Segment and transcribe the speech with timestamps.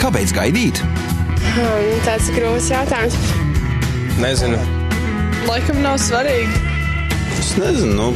[0.00, 0.80] Kāpēc gaidīt?
[1.56, 3.16] Hmm, tāds ir grūts jautājums.
[4.20, 4.58] Nezinu.
[5.48, 6.60] Laikam nav svarīgi.
[7.38, 7.94] Es nezinu.
[7.96, 8.08] Nu.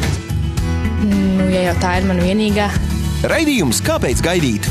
[1.08, 2.68] Nu, ja jau tā ir mana vienīgā.
[3.32, 4.68] Raidījums Kāpēc gaidīt?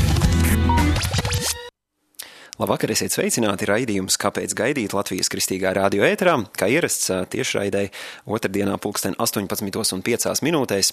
[2.60, 3.64] Labvakar, esiet sveicināti.
[3.64, 4.92] Raidījums, kāpēc gaidīt?
[4.92, 7.86] Latvijas kristīgā radio ēterā, kā ierasts tiešraidē
[8.28, 10.90] otrdienā pulksten 18,5 minūtēs,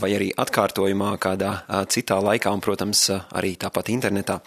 [0.00, 1.50] vai arī atkārtojumā kādā
[1.92, 3.04] citā laikā un, protams,
[3.36, 4.38] arī tāpat internetā.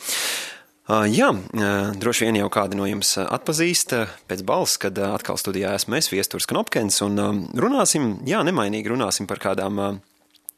[0.89, 1.29] Jā,
[2.01, 3.93] droši vien jau kādi no jums atpazīst
[4.25, 7.21] pēc balss, kad atkal studijā esmu es, Viesturs Knopkens, un
[7.53, 10.01] runāsim, jā, nemainīgi runāsim par kādām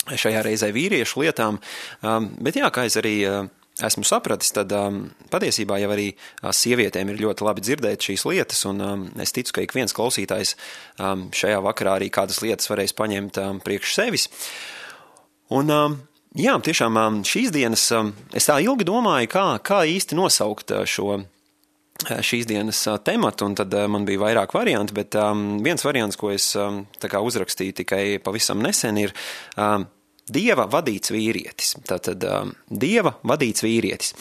[0.07, 1.59] šajā reizē vīriešu lietām,
[2.39, 3.17] bet jā, kā es arī
[3.85, 5.01] esmu sapratis, tad um,
[5.31, 9.55] patiesībā jau arī uh, sievietēm ir ļoti labi dzirdēt šīs lietas, un um, es ticu,
[9.55, 10.55] ka ik viens klausītājs
[10.99, 14.29] um, šajā vakarā arī kādas lietas varēs paņemt um, priekš sevis.
[15.55, 15.97] Un, um,
[16.37, 20.85] jā, tiešām um, šīs dienas um, es tā ilgi domāju, kā, kā īsti nosaukt uh,
[20.89, 21.27] šo uh,
[22.07, 26.51] šīs dienas tematu, un tad man bija vairāk varianti, bet um, viens variants, ko es
[26.59, 29.15] um, uzrakstīju tikai pavisam nesen, ir
[29.57, 29.87] um,
[30.33, 31.73] Dieva vadīts vīrietis.
[31.87, 34.13] Tātad um, Dieva vadīts vīrietis.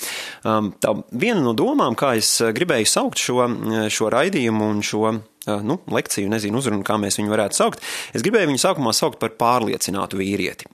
[0.46, 4.82] Um, tā viena no domām, kā es uh, gribēju saukt šo, uh, šo raidījumu un
[4.86, 5.20] šo uh,
[5.64, 9.36] nu, lekciju, nezinu, uzrunu, kā mēs viņu varētu saukt, es gribēju viņu sākumā saukt par
[9.40, 10.68] pārliecinātu vīrieti.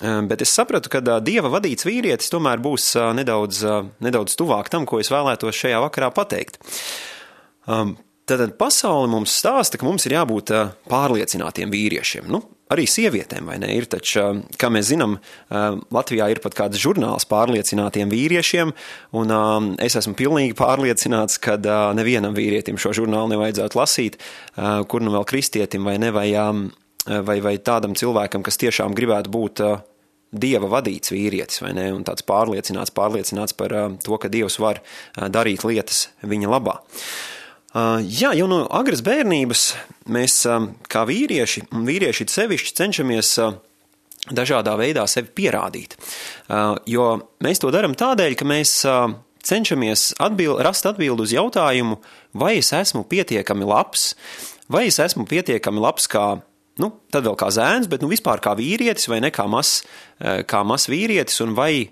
[0.00, 3.64] Um, bet es sapratu, ka dieva vadīts vīrietis tomēr būs nedaudz,
[4.00, 6.62] nedaudz tuvāk tam, ko es vēlētos šajā vakarā pateikt.
[7.68, 7.98] Um,
[8.30, 10.52] Tātad pasaule mums stāsta, ka mums ir jābūt
[10.90, 12.28] pārliecinātiem vīriešiem.
[12.30, 13.70] Nu, arī sievietēm, vai ne?
[13.76, 14.22] Ir taču,
[14.60, 15.18] kā mēs zinām,
[15.94, 18.72] Latvijā ir pat kāds žurnāls pārliecinātiem vīriešiem,
[19.18, 19.34] un
[19.82, 21.58] es esmu pilnīgi pārliecināts, ka
[21.96, 24.20] nevienam vīrietim šo žurnālu nevajadzētu lasīt,
[24.90, 26.30] kur nu vēl kristietim vai ne, vai,
[27.06, 29.64] vai, vai tādam cilvēkam, kas tiešām gribētu būt
[30.30, 34.78] dieva vadīts vīrietis, vai ne, un tāds pārliecināts, pārliecināts par to, ka dievs var
[35.18, 36.78] darīt lietas viņa labā.
[37.70, 39.60] Uh, jā, jau no agras bērnības
[40.10, 43.52] mēs um, kā vīrieši, un vīrieši sevišķi cenšamies uh,
[44.34, 45.94] dažādā veidā sevi pierādīt.
[46.50, 47.12] Uh, jo
[47.46, 48.74] mēs to darām tādēļ, ka mēs
[49.46, 52.00] cenšamies atbild, rast atbildi uz jautājumu,
[52.42, 54.16] vai es esmu pietiekami labs,
[54.66, 56.26] vai es esmu pietiekami labs kā,
[56.82, 59.84] nu, tad vēl kā zēns, bet nu vispār kā vīrietis vai ne kā mazs
[60.66, 61.86] mas vīrietis, un vai,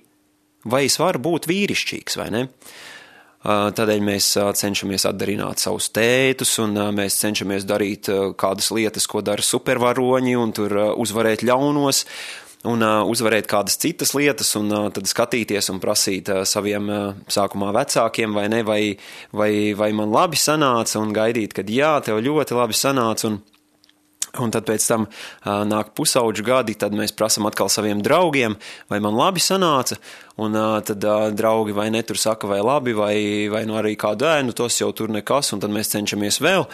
[0.67, 2.47] vai es varu būt vīrišķīgs vai ne.
[2.49, 2.77] Uh,
[3.47, 8.11] Tādēļ mēs cenšamies atdarināt savus tētus, un mēs cenšamies darīt
[8.41, 12.03] kādas lietas, ko dara supervaroņi, un tur uzvarēt ļaunos,
[12.67, 16.91] un uzvarēt kādas citas lietas, un tad skatīties un prasīt saviem
[17.31, 18.83] sākumā vecākiem, vai ne, vai,
[19.31, 23.31] vai, vai man labi sanāca, un gaidīt, kad jā, tev ļoti labi sanāca.
[23.31, 23.39] Un,
[24.37, 28.59] Un tad pēc tam uh, nāk pusauģu gadi, tad mēs prasām atkal saviem draugiem,
[28.93, 29.97] vai man labi sanāca,
[30.37, 33.17] un uh, tad uh, draugi vai netur saka, vai labi, vai,
[33.49, 36.69] vai nu arī kādu ēnu, tos jau tur nekas, un tad mēs cenšamies vēl.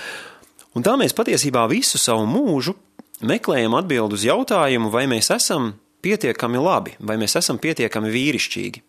[0.75, 2.75] Un tā mēs patiesībā visu savu mūžu
[3.23, 8.83] meklējam atbildi uz jautājumu, vai mēs esam pietiekami labi, vai mēs esam pietiekami vīrišķīgi.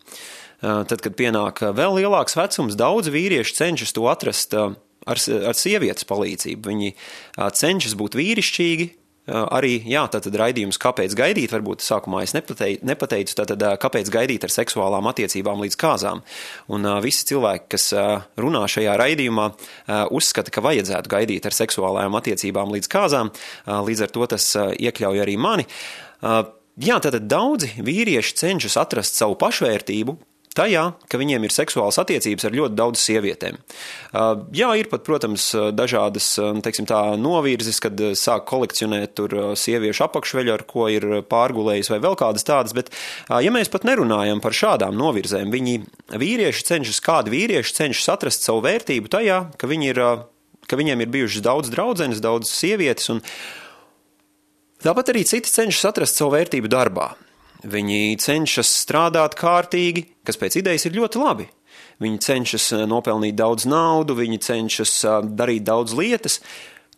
[0.65, 4.73] Uh, tad, kad pienāk vēl lielāks vecums, daudz vīrieši cenšas to atrast uh,
[5.05, 5.21] ar,
[5.51, 6.69] ar sievietes palīdzību.
[6.73, 6.93] Viņi
[7.61, 8.91] cenšas būt vīrišķīgi,
[9.25, 15.09] arī, jā, tātad raidījums, kāpēc gaidīt, varbūt sākumā es nepateicu, tātad, kāpēc gaidīt ar seksuālām
[15.09, 16.21] attiecībām līdz kāzām.
[16.69, 17.87] Un visi cilvēki, kas
[18.37, 19.47] runā šajā raidījumā,
[20.13, 23.33] uzskata, ka vajadzētu gaidīt ar seksuālām attiecībām līdz kāzām,
[23.65, 25.65] līdz ar to tas iekļauj arī mani.
[26.21, 30.19] Jā, tātad daudzi vīrieši cenšas atrast savu pašvērtību,
[30.55, 33.57] tajā, ka viņiem ir seksuālas attiecības ar ļoti daudz sievietēm.
[34.15, 39.19] Uh, jā, ir pat, protams, dažādas uh, teiksim, tā, novirzes, kad uh, sāk kolekcionēt
[39.59, 42.91] sieviešu apakšveļu, ar ko ir pārgulējis, vai vēl kādas tādas, bet,
[43.29, 45.75] ja mēs pat nerunājam par šādām novirzēm, viņi
[46.21, 50.01] vīrieši cenšas, kādi vīrieši cenšas atrast savu vērtību tajā, ka, viņi ir,
[50.69, 53.23] ka viņiem ir bijušas daudz draudzenes, daudz sievietes, un
[54.85, 57.13] tāpat arī citi cenšas atrast savu vērtību darbā.
[57.65, 61.47] Viņi cenšas strādāt kārtīgi, kas pēc idejas ir ļoti labi.
[62.03, 66.41] Viņi cenšas eh, nopelnīt daudz naudu, viņi cenšas eh, darīt daudz lietas,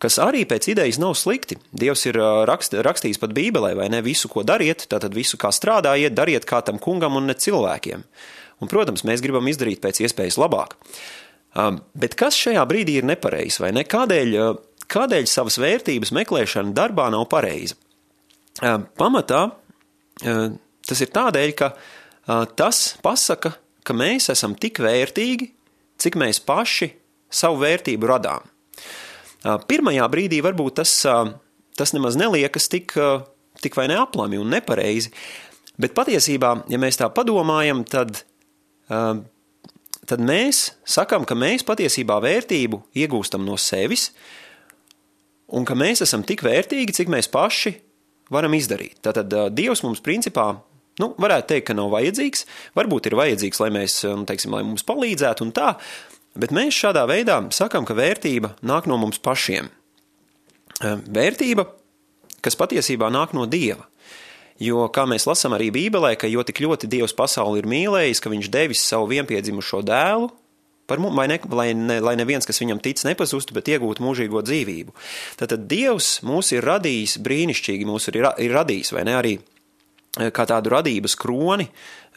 [0.01, 1.59] kas arī pēc idejas nav slikti.
[1.71, 4.01] Dievs ir eh, rakst, rakstījis pat Bībelē, vai ne?
[4.05, 8.03] Visu, ko dariet, tātad visu, kā strādājiet, dariet kā tam kungam un ne cilvēkiem.
[8.57, 10.73] Un, protams, mēs gribam izdarīt pēc iespējas labāk.
[11.97, 13.83] Bet kas šajā brīdī ir nepareizs, vai ne?
[13.85, 14.33] Kādēļ,
[14.89, 17.77] kādēļ savas vērtības meklēšana darbā nav pareiza?
[18.97, 19.43] Pamatā
[20.87, 21.71] Tas ir tādēļ, ka
[22.59, 23.53] tas pasaka,
[23.83, 25.49] ka mēs esam tik vērtīgi,
[25.99, 26.91] cik mēs paši
[27.31, 28.45] savu vērtību radām.
[29.67, 30.93] Pirmajā brīdī varbūt tas,
[31.77, 32.95] tas nemaz neliekas tik,
[33.63, 35.11] tik vai neaplami un nepareizi,
[35.79, 38.23] bet patiesībā, ja mēs tā padomājam, tad
[40.07, 44.09] tad mēs sakām, ka mēs patiesībā vērtību iegūstam no sevis,
[45.51, 47.75] un ka mēs esam tik vērtīgi, cik mēs paši
[48.31, 49.01] varam izdarīt.
[49.03, 50.53] Tātad Dievs mums principā,
[51.01, 52.45] nu, varētu teikt, ka nav vajadzīgs,
[52.77, 55.73] varbūt ir vajadzīgs, lai mēs, nu, teiksim, lai mums palīdzētu un tā,
[56.37, 59.69] bet mēs šādā veidā sakam, ka vērtība nāk no mums pašiem.
[60.81, 61.65] Vērtība,
[62.45, 63.87] kas patiesībā nāk no Dieva.
[64.61, 68.31] Jo, kā mēs lasām arī Bībelē, ka jo tik ļoti Dievs pasauli ir mīlējis, ka
[68.33, 70.31] viņš devis savu vienpiedzimušo dēlu,
[70.87, 74.95] mums, ne, lai, ne, lai neviens, kas viņam tic, nepazustu, bet iegūtu mūžīgo dzīvību.
[75.37, 79.35] Tātad Dievs mūs ir radījis brīnišķīgi, mūs ir, ir radījis, vai ne arī
[80.17, 81.67] kā tādu radības kroni,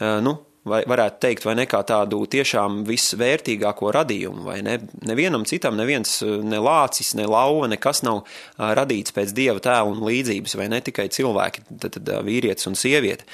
[0.01, 0.37] nu,
[0.69, 4.77] vai varētu teikt, vai ne kā tādu tiešām visvērtīgāko radījumu, vai ne?
[5.09, 8.23] Nevienam citam, neviens ne lācis, ne lauva, nekas nav
[8.59, 13.25] radīts pēc dieva tēla un līdzības, vai ne tikai cilvēki, tad, tad vīrietis un sieviete.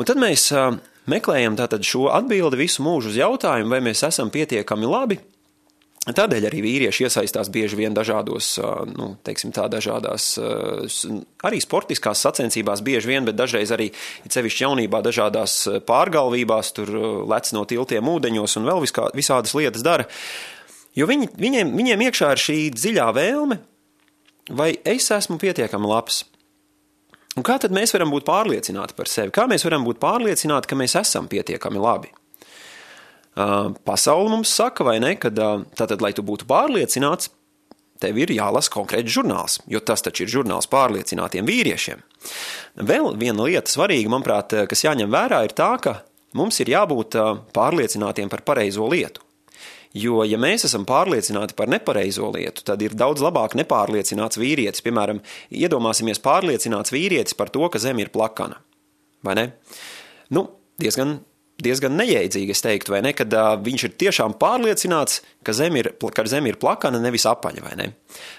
[0.00, 0.48] Un tad mēs
[1.10, 5.20] meklējam tātad šo atbildi visu mūžu uz jautājumu, vai mēs esam pietiekami labi,
[6.00, 8.54] Tādēļ arī vīrieši iesaistās bieži vien dažādos,
[8.88, 10.30] nu, teiksim tā, dažādās,
[11.44, 13.90] arī sportiskās sacensībās bieži vien, bet dažreiz arī,
[14.24, 16.94] cevišķi jaunībā, dažādās pārgalvībās, tur
[17.28, 20.08] lec no tiltiem ūdeņos un vēl viskā, visādas lietas dara.
[20.96, 23.60] Jo viņi, viņiem, viņiem iekšā ir šī dziļā vēlme,
[24.56, 26.24] vai es esmu pietiekami labs.
[27.36, 29.36] Un kā tad mēs varam būt pārliecināti par sevi?
[29.36, 32.10] Kā mēs varam būt pārliecināti, ka mēs esam pietiekami labi?
[33.34, 37.30] Pasaule mums saka, vai ne, ka tātad, lai tu būtu pārliecināts,
[38.00, 42.02] tev ir jālasa konkrēts žurnāls, jo tas taču ir žurnāls pārliecinātiem vīriešiem.
[42.88, 46.00] Vēl viena lieta svarīga, manuprāt, kas jāņem vērā, ir tā, ka
[46.36, 47.18] mums ir jābūt
[47.54, 49.22] pārliecinātiem par pareizo lietu.
[49.90, 54.84] Jo, ja mēs esam pārliecināti par nepareizo lietu, tad ir daudz labāk nepārliecināts vīrietis.
[54.86, 55.18] Piemēram,
[55.50, 58.60] iedomāsimies pārliecināts vīrietis par to, ka zeme ir plakana.
[59.26, 59.46] Vai ne?
[60.30, 60.46] Nu,
[60.78, 61.18] diezgan
[61.64, 65.90] diezgan neiedzīgi, es teiktu, vai ne, kad uh, viņš ir tiešām pārliecināts, ka zeme ir,
[65.96, 67.88] ka zeme ir plakana, nevis apaļa, vai ne?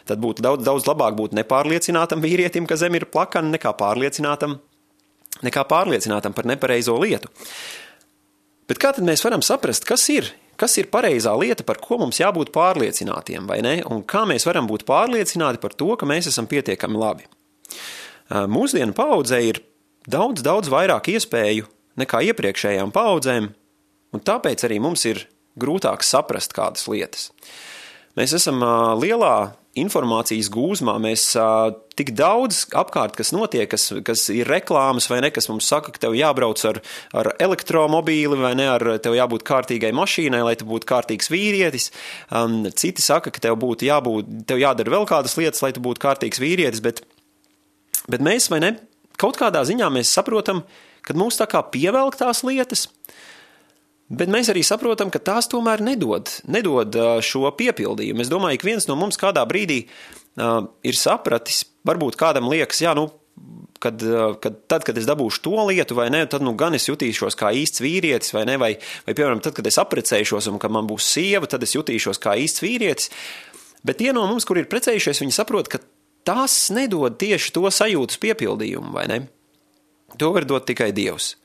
[0.10, 4.60] Tad būtu daudz, daudz labāk būt nepārliecinātam vīrietim, ka zeme ir plakana, nekā pārliecinātam,
[5.46, 7.32] nekā pārliecinātam par nepareizo lietu.
[8.70, 10.30] Bet kā tad mēs varam saprast, kas ir,
[10.60, 13.80] kas ir pareizā lieta, par ko mums jābūt pārliecinātiem, vai ne?
[13.92, 17.28] Un kā mēs varam būt pārliecināti par to, ka mēs esam pietiekami labi?
[18.32, 19.60] Mūsdienu paudzē ir
[20.08, 21.68] daudz, daudz vairāk iespēju
[22.00, 23.52] nekā iepriekšējām paudzēm,
[24.12, 25.26] un tāpēc arī mums ir
[25.60, 27.32] grūtāk saprast kādas lietas.
[28.20, 28.60] Mēs esam
[29.00, 31.30] lielā informācijas gūzmā, mēs
[31.96, 36.04] tik daudz apkārt, kas notiek, kas, kas ir reklāmas vai ne, kas mums saka, ka
[36.04, 36.82] tev jābrauc ar,
[37.16, 41.88] ar elektromobīli vai ne, ar tev jābūt kārtīgai mašīnai, lai tu būtu kārtīgs vīrietis.
[42.28, 46.04] Um, citi saka, ka tev būtu jābūt, tev jādara vēl kādas lietas, lai tu būtu
[46.04, 47.06] kārtīgs vīrietis, bet,
[48.12, 48.76] bet mēs vai ne,
[49.24, 52.88] kaut kādā ziņā mēs saprotam, uh, kad mūs tā kā pievelk tās lietas,
[54.12, 58.24] bet mēs arī saprotam, ka tās tomēr nedod, nedod šo piepildījumu.
[58.24, 62.94] Es domāju, ka viens no mums kādā brīdī uh, ir sapratis, varbūt kādam liekas, jā,
[62.98, 63.08] nu,
[63.82, 64.04] kad,
[64.42, 67.50] kad tad, kad es dabūšu to lietu, vai ne, tad nu gan es jutīšos kā
[67.58, 68.76] īsts vīrietis, vai ne, vai,
[69.08, 72.36] vai piemēram, tad, kad es apprecēšos un kad man būs sieva, tad es jutīšos kā
[72.38, 73.10] īsts vīrietis.
[73.88, 75.82] Bet tie no mums, kur ir precējušies, viņi saprot, ka
[76.28, 79.24] tas nedod tieši to sajūtas piepildījumu, vai ne?
[80.20, 81.36] To var dot tikai Dievs.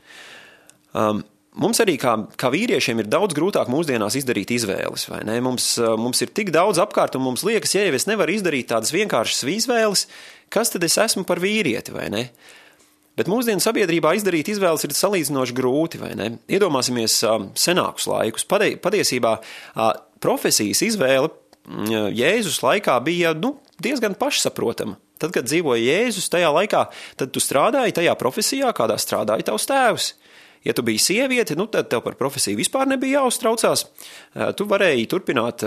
[0.96, 1.24] Um,
[1.56, 5.06] Mums arī kā, kā vīriešiem ir daudz grūtāk mūsdienās izdarīt izvēles.
[5.40, 8.92] Mums, uh, mums ir tik daudz apkārt, un mums liekas, ja es nevaru izdarīt tādas
[8.92, 10.04] vienkāršas izvēles,
[10.52, 12.26] kas tad es esmu par vīrieti vai ne?
[13.16, 16.02] Bet mūsdienu sabiedrībā izdarīt izvēles ir salīdzinoši grūti.
[16.52, 18.44] Iedomāsimies uh, senākus laikus.
[18.84, 25.00] Patiesībā uh, profesijas izvēle mm, Jēzus laikā bija nu, diezgan pašsaprotama.
[25.16, 30.12] Tad, kad dzīvoja Jēzus tajā laikā, tad tu strādāji tajā profesijā, kādā strādāja tavs tēvs.
[30.66, 33.84] Ja tu biji sieviete, nu, tad tev par profesiju vispār nebija jāuztraucās.
[34.58, 35.62] Tu varēji turpināt,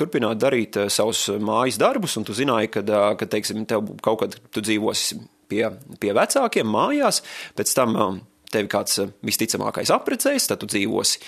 [0.00, 2.82] turpināt darīt savus mājas darbus, un tu zināji, ka,
[3.20, 5.62] ka teiksim, tev kaut kad tu dzīvosi pie,
[6.02, 7.22] pie vecākiem mājās,
[7.58, 7.96] pēc tam
[8.50, 11.20] tevi kāds visticamākais apprecēs, tad tu dzīvosi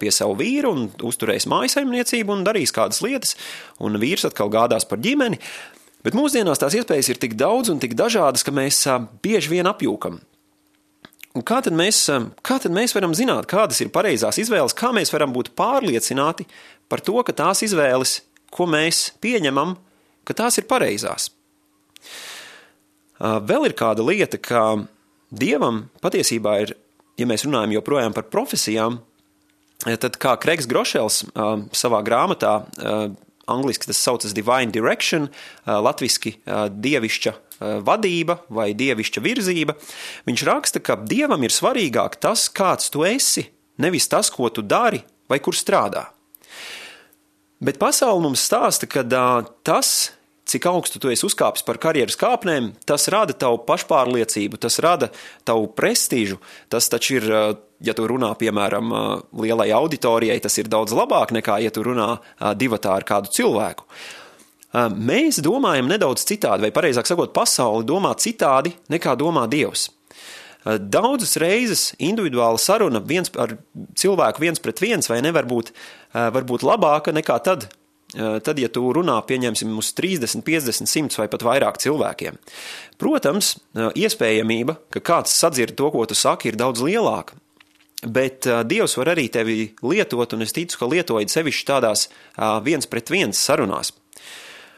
[0.00, 3.36] pie savu vīru un uzturēsi mājasaimniecību un darīs kādas lietas,
[3.80, 5.40] un vīrs atkal gādās par ģimeni.
[6.06, 8.84] Bet mūsdienās tās iespējas ir tik daudz un tik dažādas, ka mēs
[9.26, 10.20] bieži vien apjūkam.
[11.36, 12.04] Un kā tad, mēs,
[12.46, 16.46] kā tad mēs varam zināt, kādas ir pareizās izvēles, kā mēs varam būt pārliecināti
[16.88, 18.20] par to, ka tās izvēles,
[18.54, 19.74] ko mēs pieņemam,
[20.24, 21.28] ka tās ir pareizās?
[23.18, 24.62] Vēl ir kāda lieta, ka
[25.34, 26.76] dievam patiesībā ir,
[27.18, 29.00] ja mēs runājam joprojām par profesijām,
[29.82, 31.24] tad kā Kreigs Grošels
[31.74, 32.60] savā grāmatā
[33.46, 35.28] Angliski tas saucas Divine Direction,
[35.66, 37.34] latviski dievišķa
[37.86, 39.76] vadība vai dievišķa virzība.
[40.26, 43.46] Viņš raksta, ka dievam ir svarīgāk tas, kāds tu esi,
[43.78, 45.00] nevis tas, ko tu dari
[45.30, 46.08] vai kur strādā.
[47.62, 49.00] Bet pasaule mums stāsta, ka
[49.64, 50.12] tas,
[50.46, 55.08] cik augstu tu esi uzkāpis par karjeras kāpnēm, tas rada tavu pašpārliecību, tas rada
[55.48, 56.36] tavu prestižu.
[56.68, 57.30] Tas taču ir,
[57.84, 58.92] ja tu runā, piemēram,
[59.42, 62.16] lielai auditorijai, tas ir daudz labāk nekā, ja tu runā
[62.58, 63.86] divatā ar kādu cilvēku.
[64.92, 69.88] Mēs domājam nedaudz citādi, vai precīzāk sakot, pasaule domā citādi nekā domā Dievs.
[70.66, 73.54] Daudzas reizes individuāla saruna viens ar
[73.94, 75.70] cilvēku viens pret viens vai nevar būt,
[76.12, 77.68] var būt labāka nekā tad,
[78.16, 82.38] tad, ja tu runā, pieņemsim, uz 30, 50, 100 vai pat vairāk cilvēkiem.
[82.98, 87.38] Protams, iespējamība, ka kāds sadzird to, ko tu saki, ir daudz lielāka.
[88.04, 92.58] Bet uh, Dievs var arī tevi lietot, un es ticu, ka lietojot sevišķi tādās uh,
[92.64, 93.94] viens pret viens sarunās.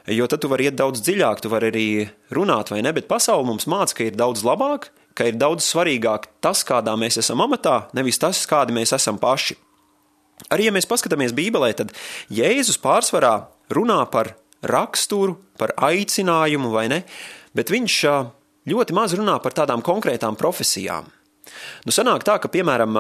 [0.09, 1.89] Jo tad tu vari iet daudz dziļāk, tu vari arī
[2.33, 2.95] runāt, vai ne?
[2.97, 7.19] Bet pasaule mums māca, ka ir daudz labāk, ka ir daudz svarīgāk tas, kādā mēs
[7.21, 9.59] esam amatā, nevis tas, kādi mēs esam paši.
[10.55, 11.93] Arī, ja mēs paskatāmies Bībelē, tad
[12.33, 13.35] Jēzus pārsvarā
[13.75, 17.03] runā par raksturu, par aicinājumu, vai ne,
[17.59, 17.99] bet viņš
[18.71, 21.11] ļoti maz runā par tādām konkrētām profesijām.
[21.87, 22.99] Nu, sanāk tā, ka, piemēram,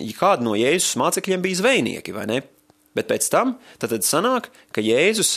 [0.00, 2.40] ja kāda no Jēzus mācekļiem bija zvejnieki, vai ne,
[2.90, 5.36] Bet pēc tam tad sanāk, ka Jēzus,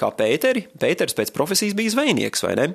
[0.00, 2.70] kā Pēteri, Pēters pēc profesijas bija zvejnieks, vai ne?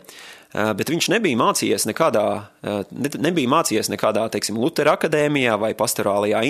[0.51, 2.25] Bet viņš nebija mācījies nekādā,
[2.67, 2.81] eh,
[3.23, 6.41] nebija mācījies nekādā, teiksim, Lutera akadēmijā vai pastorālajā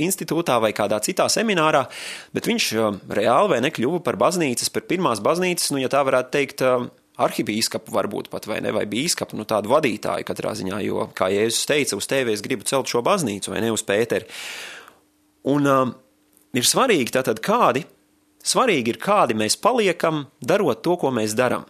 [0.00, 1.84] institūtā vai kādā citā seminārā,
[2.32, 2.70] bet viņš
[3.04, 6.64] reāli vai nekļuva par baznīcas, par pirmās baznīcas, nu, ja tā varētu teikt,
[7.26, 11.68] arhibīskapu varbūt pat vai ne, vai bīskapu, nu tādu vadītāju katrā ziņā, jo, kā Jēzus
[11.68, 14.28] teica, uz tevi es gribu celt šo baznīcu vai ne uz Pēteri.
[15.50, 15.92] Un um,
[16.56, 17.84] ir svarīgi tātad kādi,
[18.44, 21.68] svarīgi ir kādi mēs paliekam, darot to, ko mēs darām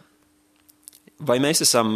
[1.20, 1.94] vai mēs esam,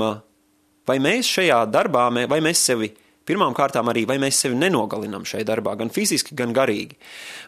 [0.87, 2.91] vai mēs šajā darbā, vai mēs sevi
[3.25, 6.99] pirmām kārtām arī, vai mēs sevi nenogalinam šajā darbā, gan fiziski, gan garīgi.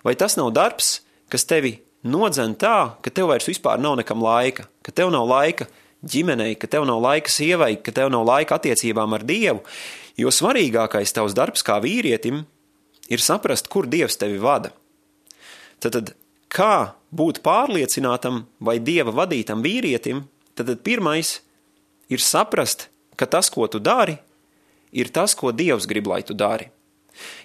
[0.06, 1.00] Vai tas nav darbs,
[1.32, 5.68] kas tevi nodzen tā, ka tev vairs vispār nav nekam laika, ka tev nav laika
[6.06, 9.62] ģimenei, ka tev nav laika sievai, ka tev nav laika attiecībām ar Dievu,
[10.16, 12.44] jo svarīgākais tavs darbs kā vīrietim
[13.12, 14.72] ir saprast, kur Dievs tevi vada.
[15.82, 16.14] Tad,
[16.48, 20.24] kā būt pārliecinātam vai Dieva vadītam vīrietim,
[20.56, 21.40] tad pirmais
[22.12, 24.16] ir saprast, ka tas, ko tu dari,
[24.92, 26.70] ir tas, ko Dievs grib, lai tu dari.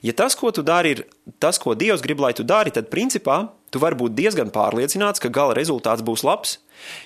[0.04, 1.06] Ja tas, ko tu dari, ir
[1.40, 5.32] tas, ko Dievs grib, lai tu dari, tad principā tu vari būt diezgan pārliecināts, ka
[5.32, 6.58] gala rezultāts būs labs,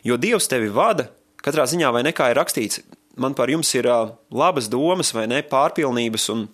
[0.04, 1.12] jo Dievs tevi vada,
[1.46, 2.82] katrā ziņā vai nekā ir rakstīts,
[3.22, 3.88] man par jums ir
[4.34, 6.46] labas domas vai ne, pārpilnības un,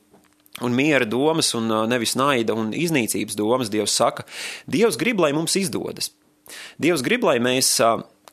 [0.62, 4.28] un miera domas un nevis naida un iznīcības domas, Dievs saka.
[4.70, 6.12] Dievs grib, lai mums izdodas.
[6.82, 7.78] Dievs grib, lai mēs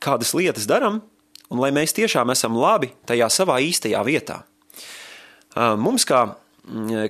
[0.03, 1.01] kādas lietas darām,
[1.49, 4.43] un lai mēs tiešām esam labi tajā savā īstajā vietā.
[5.55, 6.25] Mums, kā,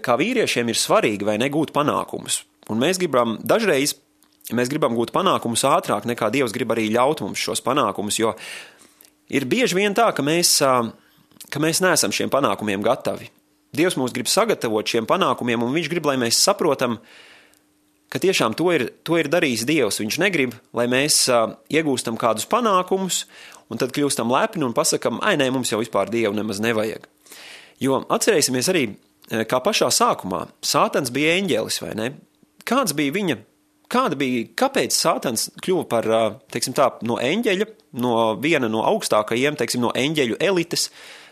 [0.05, 3.97] kā vīriešiem, ir svarīgi vai negūt panākumus, un mēs gribam dažreiz.
[4.49, 8.31] Mēs gribam gūt panākumus ātrāk, nekā Dievs grib arī ļaut mums šos panākumus, jo
[9.29, 13.29] ir bieži vien tā, ka mēs, ka mēs neesam šiem panākumiem gatavi.
[13.75, 16.97] Dievs mūs grib sagatavot šiem panākumiem, un Viņš grib, lai mēs saprotam,
[18.09, 19.99] ka tiešām to ir, to ir darījis Dievs.
[20.01, 21.27] Viņš negrib, lai mēs
[21.69, 23.27] iegūstam kādus panākumus,
[23.69, 27.05] un tad kļūstam lepni un pasakam, ai, nē, mums jau vispār dievu nemaz nevajag.
[27.79, 28.87] Jo atcerēsimies arī,
[29.29, 32.09] kā pašā sākumā, Sātans bija eņģēlis, vai ne?
[32.67, 33.37] Kāds bija viņa,
[33.91, 36.09] kāda bija, kāpēc Sātans kļuva par,
[36.53, 37.67] teiksim tā, no eņģeļa,
[38.03, 40.89] no viena no augstākajiem, teiksim, no eņģeļu elites,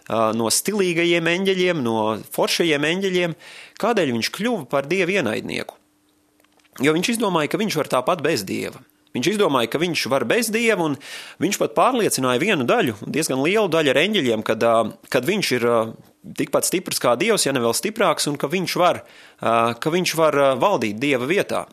[0.08, 1.98] no stilīgajiem eņģeļiem, no
[2.34, 3.36] foršajiem eņģeļiem,
[3.82, 5.76] kādēļ viņš kļuva par dievu ienaidnieku?
[6.84, 8.80] Jo viņš izdomāja, ka viņš var tāpat bez dieva.
[9.16, 10.98] Viņš izdomāja, ka viņš var bez dieva, un
[11.42, 14.66] viņš pat pārliecināja vienu daļu, diezgan lielu daļu ar eņģeļiem, kad,
[15.10, 15.66] kad viņš ir
[16.38, 19.02] tikpat stiprs kā dievs, ja ne vēl stiprāks, un ka viņš var,
[19.42, 21.66] ka viņš var valdīt dieva vietā.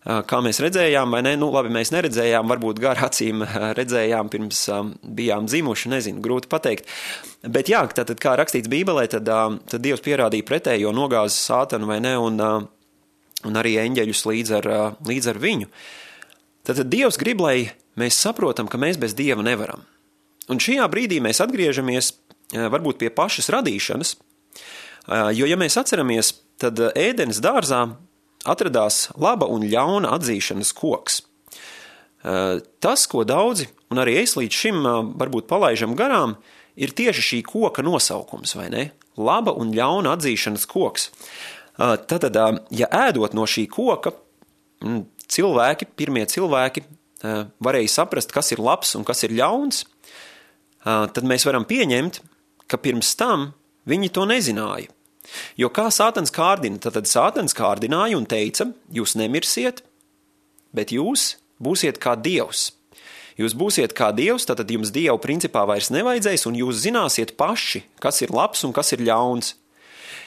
[0.00, 1.34] Kā mēs redzējām, vai ne?
[1.36, 3.42] Nu, labi, mēs neredzējām, varbūt gar acīm
[3.76, 4.62] redzējām pirms
[5.04, 6.88] bijām dzimuši, nezinu, grūti pateikt.
[7.44, 12.14] Bet jā, tātad, kā rakstīts Bībelē, tad, tad Dievs pierādīja pretējo nogāzi sātanu, vai ne,
[12.16, 14.70] un, un arī eņģeļus līdz ar,
[15.04, 15.68] līdz ar viņu.
[16.64, 17.68] Tad Dievs grib, lai
[18.00, 19.84] mēs saprotam, ka mēs bez Dieva nevaram.
[20.48, 22.14] Un šajā brīdī mēs atgriežamies
[22.56, 24.16] varbūt pie pašas radīšanas,
[25.36, 27.84] jo, ja mēs atceramies, tad ēdenes dārzā
[28.48, 31.20] atradās laba un ļauna atzīšanas koks.
[32.20, 34.88] Tas, ko daudzi, un arī es līdz šim
[35.20, 36.36] varbūt palaižam garām,
[36.76, 38.84] ir tieši šī koka nosaukums, vai ne?
[39.20, 41.10] Laba un ļauna atzīšanas koks.
[41.80, 42.36] Tātad,
[42.76, 44.12] ja ēdot no šī koka,
[45.30, 46.84] cilvēki, pirmie cilvēki
[47.60, 49.84] varēja saprast, kas ir labs un kas ir ļauns,
[50.84, 52.20] tad mēs varam pieņemt,
[52.68, 53.50] ka pirms tam
[53.88, 54.92] viņi to nezināja.
[55.60, 59.82] Jo kā sātans kārdina, tad, sātans kārdināja un teica, jūs nemirsiet,
[60.76, 62.70] bet jūs būsiet kā dievs.
[63.40, 68.20] Jūs būsiet kā dievs, tad jums dievu principā vairs nevajadzēs, un jūs zināsiet paši, kas
[68.24, 69.54] ir labs un kas ir ļauns.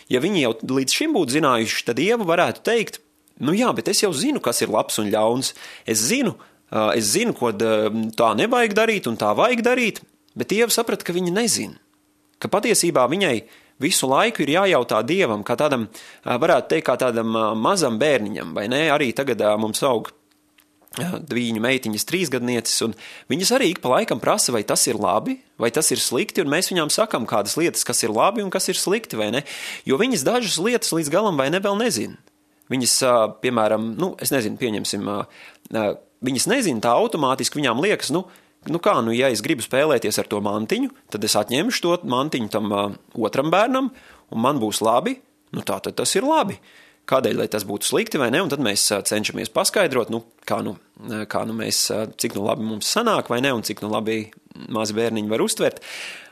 [0.09, 2.99] Ja viņi jau līdz šim būtu zinājuši, tad dieva varētu teikt,
[3.43, 5.53] nu jā, bet es jau zinu, kas ir labs un ļauns.
[5.85, 6.33] Es zinu,
[6.97, 10.01] es zinu, ko tā nevajag darīt un tā vajag darīt,
[10.33, 11.77] bet dieva saprata, ka viņa nezina.
[12.41, 13.37] Ka patiesībā viņai
[13.81, 15.87] visu laiku ir jājautā dievam, kā tādam,
[16.25, 18.85] varētu teikt, kā tādam mazam bērniņam, vai ne?
[18.93, 20.11] Arī tagad mums aug
[20.93, 22.91] viņu meitiņas trīsgadnieces, un
[23.31, 26.51] viņas arī ik pa laikam prasa, vai tas ir labi, vai tas ir slikti, un
[26.53, 29.41] mēs viņām sakam kādas lietas, kas ir labi un kas ir slikti, vai ne?
[29.89, 32.19] Jo viņas dažas lietas līdz galam vai ne vēl nezina.
[32.69, 32.93] Viņas,
[33.41, 35.09] piemēram, nu, es nezinu, pieņemsim,
[36.23, 38.23] viņas nezina tā automātiski, viņām liekas, nu,
[38.71, 42.51] nu kā, nu, ja es gribu spēlēties ar to mantiņu, tad es atņemšu to mantiņu
[42.53, 42.71] tam
[43.13, 43.91] otram bērnam,
[44.33, 45.17] un man būs labi,
[45.53, 46.59] nu tā tad tas ir labi.
[47.09, 50.77] Kādēļ, tas būtu slikti vai ne, un tad mēs cenšamies paskaidrot, nu, kā, nu,
[51.27, 51.89] kā nu mēs,
[52.21, 54.29] cik nu labi mums sanāk vai ne, un cik nu labi
[54.71, 55.83] mazi bērniņi var uztvert,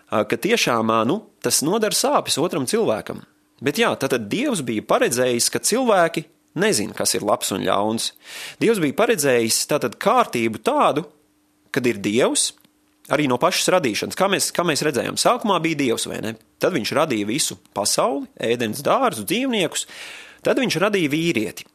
[0.07, 3.19] ka tiešām, nu, tas nodara sāpes otram cilvēkam.
[3.61, 6.23] Bet jā, tad Dievs bija paredzējis, ka cilvēki
[6.59, 8.11] nezina, kas ir labs un ļauns.
[8.61, 11.05] Dievs bija paredzējis tātad kārtību tādu,
[11.71, 12.51] kad ir Dievs,
[13.11, 14.17] arī no pašas radīšanas.
[14.19, 16.35] Kā mēs, kā mēs redzējām, sākumā bija Dievs, vai ne?
[16.61, 19.87] Tad viņš radīja visu pasauli, ēdienas dārzu, dzīvniekus,
[20.45, 21.67] Tad viņš radīja vīrieti.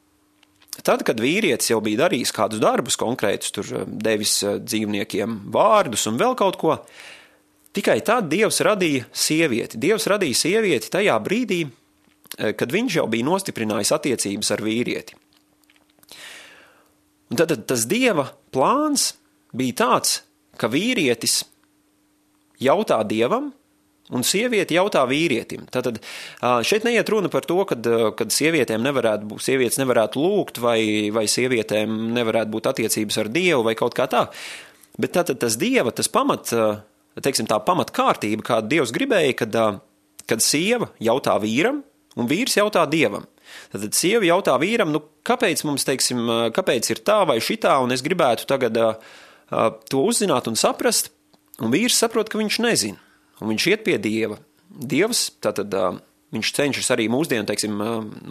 [0.84, 6.04] Tad, kad vīrietis jau bija darījis kādus darbus konkrētus, tur eh, devis eh, dzīvniekiem vārdus
[6.10, 6.76] un vēl kaut ko,
[7.76, 9.80] tikai tad Dievs radīja sievieti.
[9.80, 15.16] Dievs radīja sievieti tajā brīdī, eh, kad viņš jau bija nostiprinājis attiecības ar vīrieti.
[17.32, 19.14] Un tad, tas Dieva plāns
[19.56, 20.20] bija tāds,
[20.60, 21.42] ka vīrietis
[22.62, 23.52] jautā Dievam,
[24.14, 25.64] Un sieviete jautā vīrietim.
[25.72, 25.96] Tātad
[26.66, 30.78] šeit neiet runa par to, kad sievietēm nevarētu būt, sievietes nevarētu lūgt, vai,
[31.14, 34.28] vai sievietēm nevarētu būt attiecības ar Dievu, vai kaut kā tā.
[35.02, 36.54] Bet tātad tas Dieva, tas pamat,
[37.18, 39.58] teiksim tā pamatkārtība, kādu Dievs gribēja, kad,
[40.30, 41.82] kad sieva jautā vīram,
[42.14, 43.26] un vīrs jautā Dievam.
[43.74, 46.22] Tad sieva jautā vīram, nu, kāpēc mums, teiksim,
[46.54, 48.94] kāpēc ir tā vai šitā, un es gribētu tagad uh,
[49.50, 51.12] to uzzināt un saprast,
[51.62, 53.00] un vīrs saprot, ka viņš nezina
[53.40, 54.38] un viņš iet pie Dieva.
[54.66, 55.72] Dievs, tātad
[56.34, 57.76] viņš cenšas arī mūsdienu, teiksim,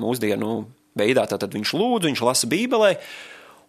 [0.01, 0.57] mūsdienu
[0.97, 2.91] veidā, tātad viņš lūdz, viņš lasa bībelē,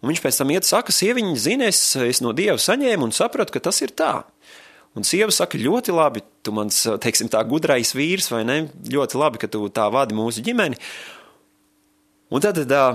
[0.01, 3.55] un viņš pēc tam iet saka, sieviņa zini, es, es no Dieva saņēmu un sapratu,
[3.55, 4.21] ka tas ir tā.
[4.97, 9.41] Un sieva saka, ļoti labi, tu mans, teiksim, tā gudrais vīrs, vai ne, ļoti labi,
[9.43, 10.79] ka tu tā vadi mūsu ģimeni.
[12.33, 12.85] Un tad tā,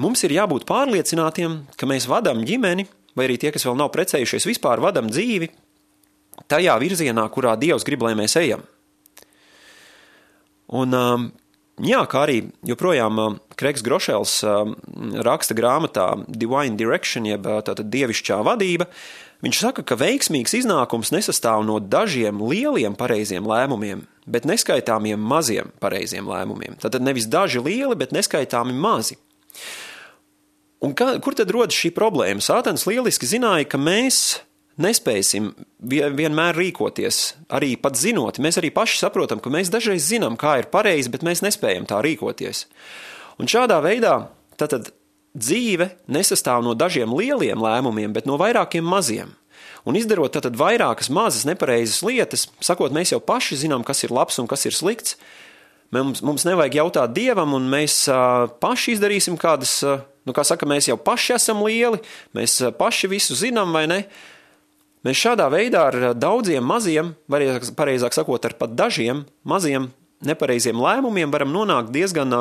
[0.00, 2.88] mums ir jābūt pārliecinātiem, ka mēs vadām ģimeni,
[3.20, 5.52] vai arī tie, kas vēl nav precējušies, vispār vadām dzīvi
[6.50, 8.64] tajā virzienā, kurā Dievs grib, lai mēs ejam.
[10.70, 11.26] Un, um,
[11.82, 14.76] jā, kā arī joprojām um, Kreigs Grošels um,
[15.26, 18.86] raksta grāmatā Divine Direction, jeb uh, tātad dievišķā vadība,
[19.44, 26.30] viņš saka, ka veiksmīgs iznākums nesastāv no dažiem lieliem pareiziem lēmumiem, bet neskaitāmiem maziem pareiziem
[26.30, 26.78] lēmumiem.
[26.80, 29.18] Tātad nevis daži lieli, bet neskaitāmi mazi.
[30.80, 32.40] Un kā, kur tad rodas šī problēma?
[32.44, 34.40] Sātans lieliski zināja, ka mēs
[34.80, 37.18] nespēsim vienmēr rīkoties,
[37.52, 41.26] arī pat zinot, mēs arī paši saprotam, ka mēs dažreiz zinām, kā ir pareizi, bet
[41.26, 42.64] mēs nespējam tā rīkoties.
[43.40, 44.14] Un šādā veidā
[44.60, 44.88] tātad
[45.36, 49.36] dzīve nesastāv no dažiem lieliem lēmumiem, bet no vairākiem maziem.
[49.88, 54.40] Un izdarot tātad vairākas mazas nepareizas lietas, sakot, mēs jau paši zinām, kas ir labs
[54.42, 55.16] un kas ir slikts,
[55.94, 60.68] mums, mums nevajag jautāt Dievam, un mēs uh, paši izdarīsim kādas, uh, nu kā saka,
[60.68, 62.02] mēs jau paši esam lieli,
[62.36, 64.04] mēs uh, paši visu zinām, vai ne?
[64.04, 64.36] Uh,
[65.06, 69.88] Mēs šādā veidā ar daudziem maziem, pareizāk sakot, ar pat dažiem maziem
[70.26, 72.34] nepareiziem lēmumiem varam nonākt diezgan,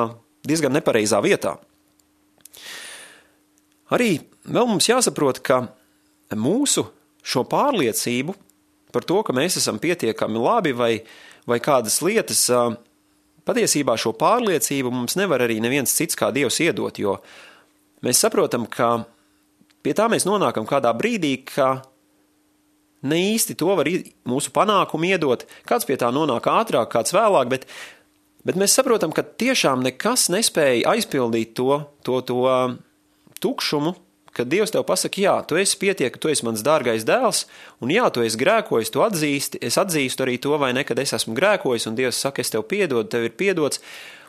[0.43, 1.55] diezgan nepareizā vietā.
[3.95, 5.61] Arī vēl mums jāsaprot, ka
[6.35, 6.83] mūsu
[7.23, 8.35] šo pārliecību
[8.91, 10.93] par to, ka mēs esam pietiekami labi vai,
[11.47, 12.43] vai kādas lietas,
[13.47, 17.21] patiesībā šo pārliecību mums nevar arī neviens cits kā Dievs iedot, jo
[18.05, 19.05] mēs saprotam, ka
[19.85, 21.79] pie tā mēs nonākam kādā brīdī, ka
[23.07, 23.87] ne īsti to var
[24.27, 25.45] mūsu panākumu iedot.
[25.67, 27.65] Kāds pie tā nonāk ātrāk, kāds vēlāk, bet,
[28.47, 32.77] bet mēs saprotam, ka tiešām nekas nespēja aizpildīt to, to, to um,
[33.43, 33.95] tukšumu,
[34.35, 37.43] kad Dievs tev pasaka, jā, tu esi pietiek, tu esi mans dārgais dēls,
[37.83, 41.15] un jā, tu esi grēkojis, tu atzīsti, es atzīstu arī to, vai ne, kad es
[41.17, 43.81] esmu grēkojis, un Dievs saka, es tev piedodu, tev ir piedots,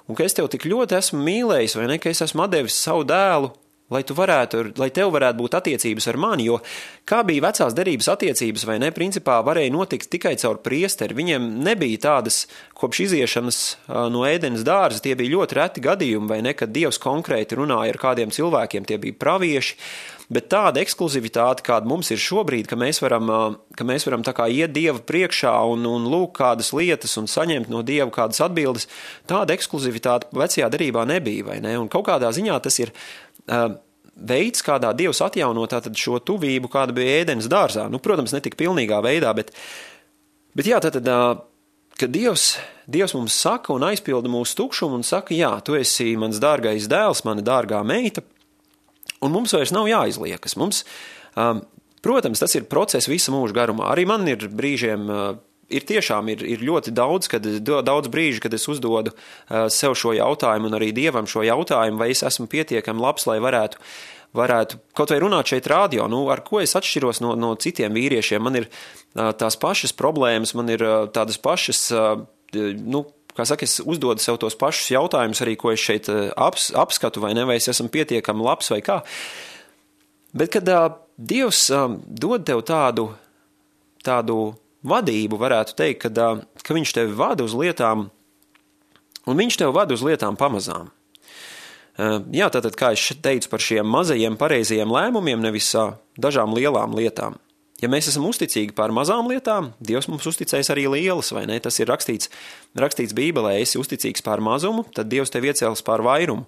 [0.09, 3.05] un ka es tev tik ļoti esmu mīlējis, vai ne, ka es esmu devis savu
[3.09, 3.53] dēlu
[3.91, 6.61] lai, varētu, lai tev varētu būt attiecības ar mani, jo
[7.09, 11.17] kā bija vecās derības attiecības, vai ne, principā varēja notikt tikai caur priesteri.
[11.19, 12.45] Viņiem nebija tādas
[12.79, 13.61] kopš iziešanas
[14.15, 18.01] no ēdenes dārza, tie bija ļoti reti gadījumi, vai ne, kad Dievs konkrēti runāja ar
[18.01, 19.77] kādiem cilvēkiem, tie bija pravieši,
[20.31, 23.31] bet tāda ekskluzivitāte, kāda mums ir šobrīd, ka mēs varam,
[23.77, 28.11] ka mēs varam iet Dieva priekšā un, un lūk kādas lietas un saņemt no Dieva
[28.15, 28.89] kādas atbildes,
[29.27, 32.95] tāda ekskluzivitāte vecajā derībā nebija, ne, un kaut kādā ziņā tas ir
[34.21, 35.67] veids, kādā Dievs atjauno
[35.97, 37.89] šo tuvību, kāda bija ēdenes dārzā.
[37.91, 39.55] Nu, protams, ne tik pilnīgā veidā, bet,
[40.55, 41.01] bet jā, tad,
[42.01, 42.59] kad Dievs,
[42.91, 47.25] Dievs mums saka un aizpilda mūsu tukšumu un saka, jā, tu esi mans dārgais dēls,
[47.27, 48.25] mana dārgā meita,
[49.21, 50.57] un mums vairs nav jāizliekas.
[50.61, 50.85] Mums,
[52.05, 53.91] protams, tas ir process visa mūža garumā.
[53.93, 55.09] Arī man ir brīžiem
[55.71, 60.15] ir tiešām ir, ir ļoti daudz, kad, daudz brīžu, kad es uzdodu uh, sev šo
[60.17, 63.81] jautājumu un arī dievam šo jautājumu, vai es esmu pietiekami labs, lai varētu,
[64.37, 66.09] varētu kaut vai runāt šeit rādio.
[66.11, 68.43] Nu, ar ko es atšķiros no, no citiem vīriešiem?
[68.43, 71.87] Man ir uh, tās pašas problēmas, man ir uh, tādas pašas,
[72.51, 73.05] nu,
[73.41, 77.33] kā saka, es uzdodu sev tos pašus jautājumus arī, ko es šeit aps, apskatu, vai
[77.37, 79.01] ne, vai es esmu pietiekami labs vai kā.
[80.37, 83.11] Bet, kad uh, Dievs um, dod tev tādu,
[84.07, 84.55] tādu
[84.87, 86.31] vadību, varētu teikt, ka,
[86.65, 88.07] ka viņš tevi vada uz lietām,
[89.29, 90.89] un viņš tevi vada uz lietām pamazām.
[92.33, 95.69] Jā, tātad, kā es teicu par šiem mazajiem pareizajiem lēmumiem, nevis
[96.17, 97.37] dažām lielām lietām.
[97.81, 101.57] Ja mēs esam uzticīgi par mazām lietām, Dievs mums uzticēs arī lielas, vai ne?
[101.65, 102.29] Tas ir rakstīts,
[102.77, 106.45] rakstīts Bībelē, esi uzticīgs par mazumu, tad Dievs tev iecels par vairumu.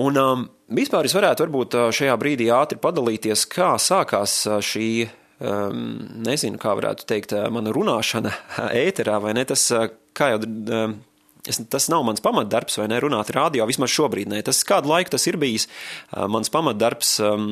[0.00, 0.42] Un um,
[0.74, 4.34] vispār es varētu varbūt šajā brīdī ātri padalīties, kā sākās
[4.66, 5.84] šī um,
[6.26, 8.34] nezinu, kā varētu teikt, mana runāšana
[8.86, 9.46] ēterā, vai ne?
[9.46, 9.68] Tas,
[10.16, 10.42] kā jau.
[10.46, 10.98] Um,
[11.48, 12.98] Es, tas nav mans pamatdarbs, vai ne?
[13.00, 14.28] Runāt radio, vismaz šobrīd.
[14.28, 14.42] Ne.
[14.44, 17.46] Tas kādu laiku tas ir bijis uh, mans pamatdarbs um,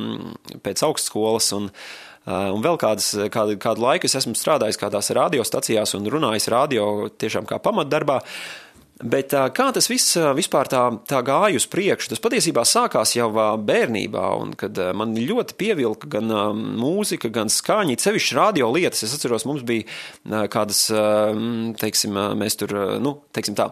[0.60, 1.48] pēc augstskolas.
[1.56, 6.50] Un, uh, Un vēl kādas, kādu, kādu laiku es esmu strādājis kādās radiostacijās un runājis
[6.52, 8.18] radio tiešām kā pamatdarbā.
[8.98, 12.08] Bet kā tas viss vispār tā, tā gāja uz priekšu?
[12.10, 13.28] Tas patiesībā sākās jau
[13.62, 16.32] bērnībā, un kad man ļoti pievilka gan
[16.80, 19.04] mūzika, gan skaņa, sevišķi radio lietas.
[19.06, 19.86] Es atceros, mums bija
[20.50, 20.88] kādas,
[21.78, 23.70] teiksim, mēs tur, nu, teiksim tā,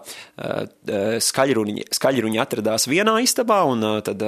[1.27, 4.23] skaļruņi, skaļruņi atradās vienā istabā, un tad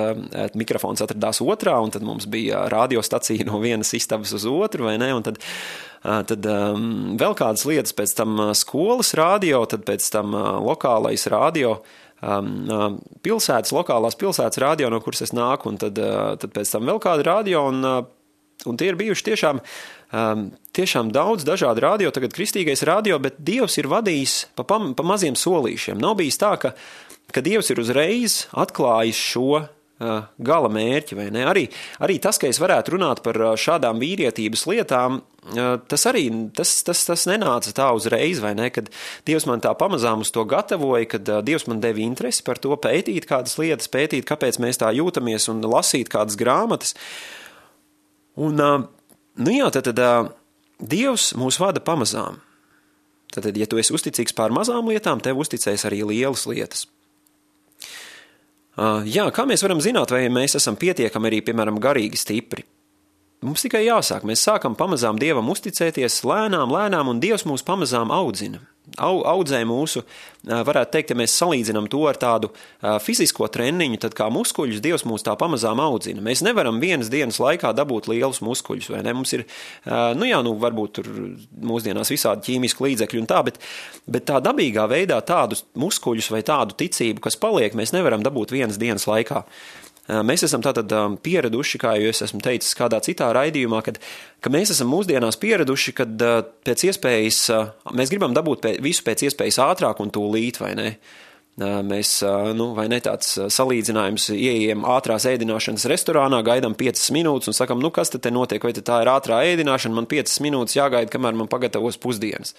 [0.58, 5.14] mikrofons atradās otrā, un tad mums bija radiostacija no vienas istabas uz otru, vai ne?
[5.14, 5.38] Un tad,
[6.02, 11.78] tad um, vēl kādas lietas, pēc tam skolas radio, tad pēc tam lokālais radio.
[12.18, 12.66] Um,
[13.22, 15.98] pilsētas, lokālās pilsētas radio, no kuras es nāku, un tad,
[16.42, 17.84] tad pēc tam vēl kāda radio, un,
[18.66, 19.60] un tie ir bijuši tiešām,
[20.18, 25.06] um, tiešām daudz dažādu radio, tagad kristīgais radio, bet Dievs ir vadījis pa, pa, pa
[25.06, 25.98] maziem solīšiem.
[26.02, 26.74] Nav bijis tā, ka,
[27.30, 29.62] ka Dievs ir uzreiz atklājis šo
[29.98, 31.42] gala mērķi, vai ne?
[31.48, 31.64] Arī,
[32.04, 35.20] arī tas, ka es varētu runāt par šādām vīrietības lietām,
[35.90, 38.68] tas arī tas, tas, tas nenāca tā uzreiz, vai ne?
[38.74, 38.92] Kad
[39.26, 43.26] Dievs man tā pamazām uz to gatavoja, kad Dievs man deva interesi par to pētīt
[43.30, 46.94] kādas lietas, pētīt, kāpēc mēs tā jūtamies un lasīt kādas grāmatas.
[48.38, 48.60] Un,
[49.34, 50.36] nu jā, tad, tad
[50.78, 52.38] Dievs mūs vada pamazām.
[53.34, 56.86] Tad, ja tu esi uzticīgs pār mazām lietām, tev uzticēs arī lielas lietas.
[58.78, 62.62] Uh, jā, kā mēs varam zināt, vai mēs esam pietiekami arī, piemēram, garīgi stipri?
[63.42, 64.22] Mums tikai jāsāk.
[64.26, 68.62] Mēs sākam pamazām Dievam uzticēties, lēnām, lēnām, un Dievs mūs pamazām audzina
[68.96, 70.02] audzē mūsu,
[70.48, 72.50] varētu teikt, ja mēs salīdzinām to ar tādu
[73.04, 76.22] fizisko treniņu, tad kā muskuļus Dievs mūs tā pamazām audzina.
[76.24, 79.14] Mēs nevaram vienas dienas laikā dabūt lielus muskuļus, vai ne?
[79.18, 79.44] Mums ir,
[80.18, 81.10] nu jā, nu varbūt tur
[81.72, 83.60] mūsdienās visādi ķīmiski līdzekļi un tā, bet,
[84.08, 88.80] bet tā dabīgā veidā tādus muskuļus vai tādu ticību, kas paliek, mēs nevaram dabūt vienas
[88.80, 89.44] dienas laikā.
[90.08, 90.88] Mēs esam tātad
[91.20, 93.98] pieraduši, kā jau es esmu teicis kādā citā raidījumā, kad,
[94.40, 96.24] ka mēs esam mūsdienās pieraduši, kad
[96.64, 97.40] pēc iespējas,
[97.92, 100.92] mēs gribam dabūt pēc, visu pēc iespējas ātrāk un tūlīt, vai ne?
[101.58, 102.20] Mēs,
[102.54, 107.90] nu, vai ne tāds salīdzinājums, ieejam ātrās ēdināšanas restorānā, gaidām 5 minūtes un sakam, nu,
[107.92, 111.98] kas tad notiek, vai tā ir ātrā ēdināšana, man 5 minūtes jāgaida, kamēr man pagatavos
[112.00, 112.54] pusdienas.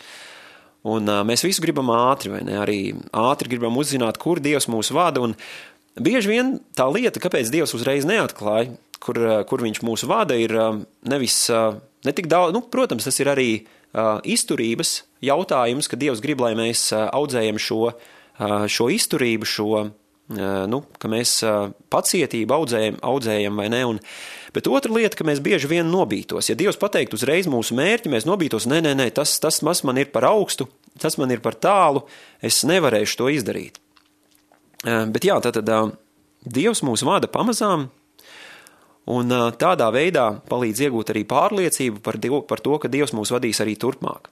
[0.87, 2.59] Un mēs visu gribam ātri, vai ne?
[2.59, 2.79] Arī
[3.15, 5.23] ātri gribam uzzināt, kur Dievs mūs vada.
[5.23, 5.33] Un,
[5.97, 10.53] Bieži vien tā lieta, kāpēc Dievs uzreiz neatklāja, kur, eh, kur viņš mūs vada, ir
[10.53, 13.51] eh, nevis eh, ne tik daudz, nu, protams, tas ir arī
[13.89, 17.87] izturības jautājums, ka Dievs grib, lai mēs audzējam šo,
[18.69, 19.79] šo izturību, šo,
[20.69, 21.31] nu, ka mēs
[21.89, 23.79] pacietību audzējam, audzējam vai ne.
[23.89, 23.99] Un,
[24.53, 26.51] bet otra lieta, ka mēs bieži vien nobītos.
[26.51, 30.13] Ja Dievs pateikt uzreiz mūsu mērķi, mēs nobītos, nē, nē, nē, tas, tas man ir
[30.13, 30.69] par augstu,
[31.01, 32.05] tas man ir par tālu,
[32.45, 33.81] es nevarēšu to izdarīt.
[34.85, 35.67] Bet jā, tātad
[36.39, 37.89] Dievs mūs vada pamazām,
[39.11, 43.59] un tādā veidā palīdz iegūt arī pārliecību par, dievu, par to, ka Dievs mūs vadīs
[43.59, 44.29] arī turpmāk.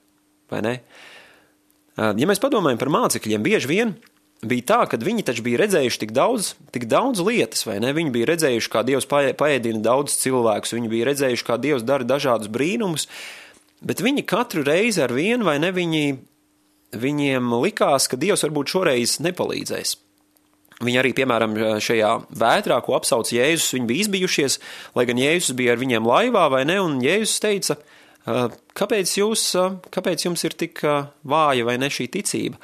[1.97, 3.97] Ja mēs padomājam par mācekļiem, bieži vien
[4.45, 7.91] bija tā, ka viņi taču bija redzējuši tik daudz, tik daudz lietas, vai ne?
[7.97, 12.51] Viņi bija redzējuši, kā Dievs paēdina daudz cilvēkus, viņi bija redzējuši, kā Dievs dara dažādus
[12.53, 13.07] brīnumus,
[13.81, 16.19] bet viņi katru reizi ar vienu vai ne, viņi,
[16.95, 19.97] viņiem likās, ka Dievs varbūt šoreiz nepalīdzēs.
[20.77, 24.59] Viņi arī, piemēram, šajā vētrā, ko apsauc Jēzus, viņi bija izbijušies,
[24.97, 27.79] lai gan Jēzus bija ar viņiem laivā, vai ne, un Jēzus teica,
[28.77, 29.47] kāpēc, jūs,
[29.93, 30.83] kāpēc jums ir tik
[31.25, 32.61] vāja vai ne šī ticība?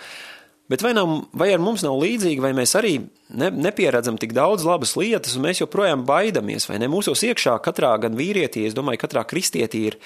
[0.69, 2.93] Bet vai, nav, vai ar mums nav līdzīgi, vai mēs arī
[3.35, 6.87] ne, nepieredzam tik daudz labas lietas, un mēs joprojām baidamies, vai ne?
[6.89, 9.99] Mūsos iekšā katrā gan vīrietī, es domāju, katrā kristietī ir,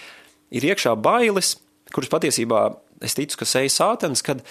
[0.50, 1.58] ir iekšā bailes,
[1.93, 2.63] kuras patiesībā
[3.06, 4.41] es ticu, ka seja sātans, kad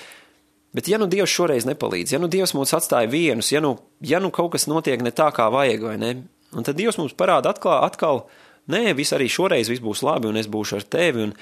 [0.77, 4.19] Bet ja nu Dievs šoreiz nepalīdz, ja nu Dievs mūs atstāja vienus, ja nu, ja
[4.21, 6.11] nu kaut kas notiek ne tā, kā vajag, vai ne,
[6.53, 8.27] un tad Dievs mums parāda atkal, atkal
[8.73, 11.33] nē, viss arī šoreiz viss būs labi, un es būšu ar tevi, un,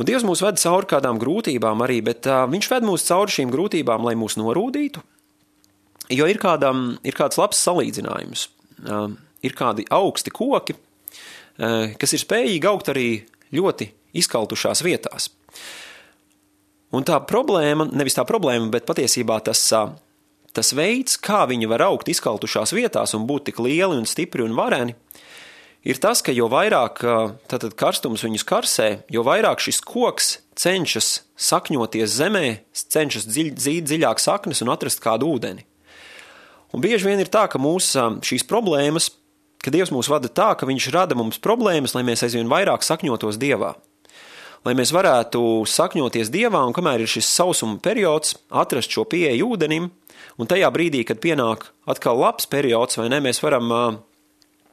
[0.00, 3.52] un Dievs mūs ved cauri kādām grūtībām arī, bet uh, Viņš ved mūs cauri šīm
[3.52, 5.04] grūtībām, lai mūs norūdītu,
[6.16, 8.48] jo ir, kādam, ir kāds labs salīdzinājums,
[8.88, 9.10] uh,
[9.44, 13.08] ir kādi augsti koki, uh, kas ir spējīgi augt arī
[13.52, 15.28] ļoti izkaltušās vietās.
[16.94, 19.62] Un tā problēma, nevis tā problēma, bet patiesībā tas,
[20.54, 24.54] tas veids, kā viņi var augt izkaltušās vietās un būt tik lieli un stipri un
[24.54, 24.94] vareni,
[25.82, 27.02] ir tas, ka jo vairāk
[27.50, 30.30] tātad, karstums viņus karsē, jo vairāk šis koks
[30.60, 35.66] cenšas sakņoties zemē, cenšas dziļ, dzīt dziļāk saknes un atrast kādu ūdeni.
[36.74, 39.10] Un bieži vien ir tā, ka mūsu šīs problēmas,
[39.62, 43.38] ka Dievs mūs vada tā, ka Viņš rada mums problēmas, lai mēs aizvien vairāk sakņotos
[43.42, 43.72] Dievā
[44.64, 49.90] lai mēs varētu sakņoties dievā, un kamēr ir šis sausuma periods, atrast šo pieeju ūdenim,
[50.40, 53.70] un tajā brīdī, kad pienāk atkal labs periods, vai ne, mēs varam,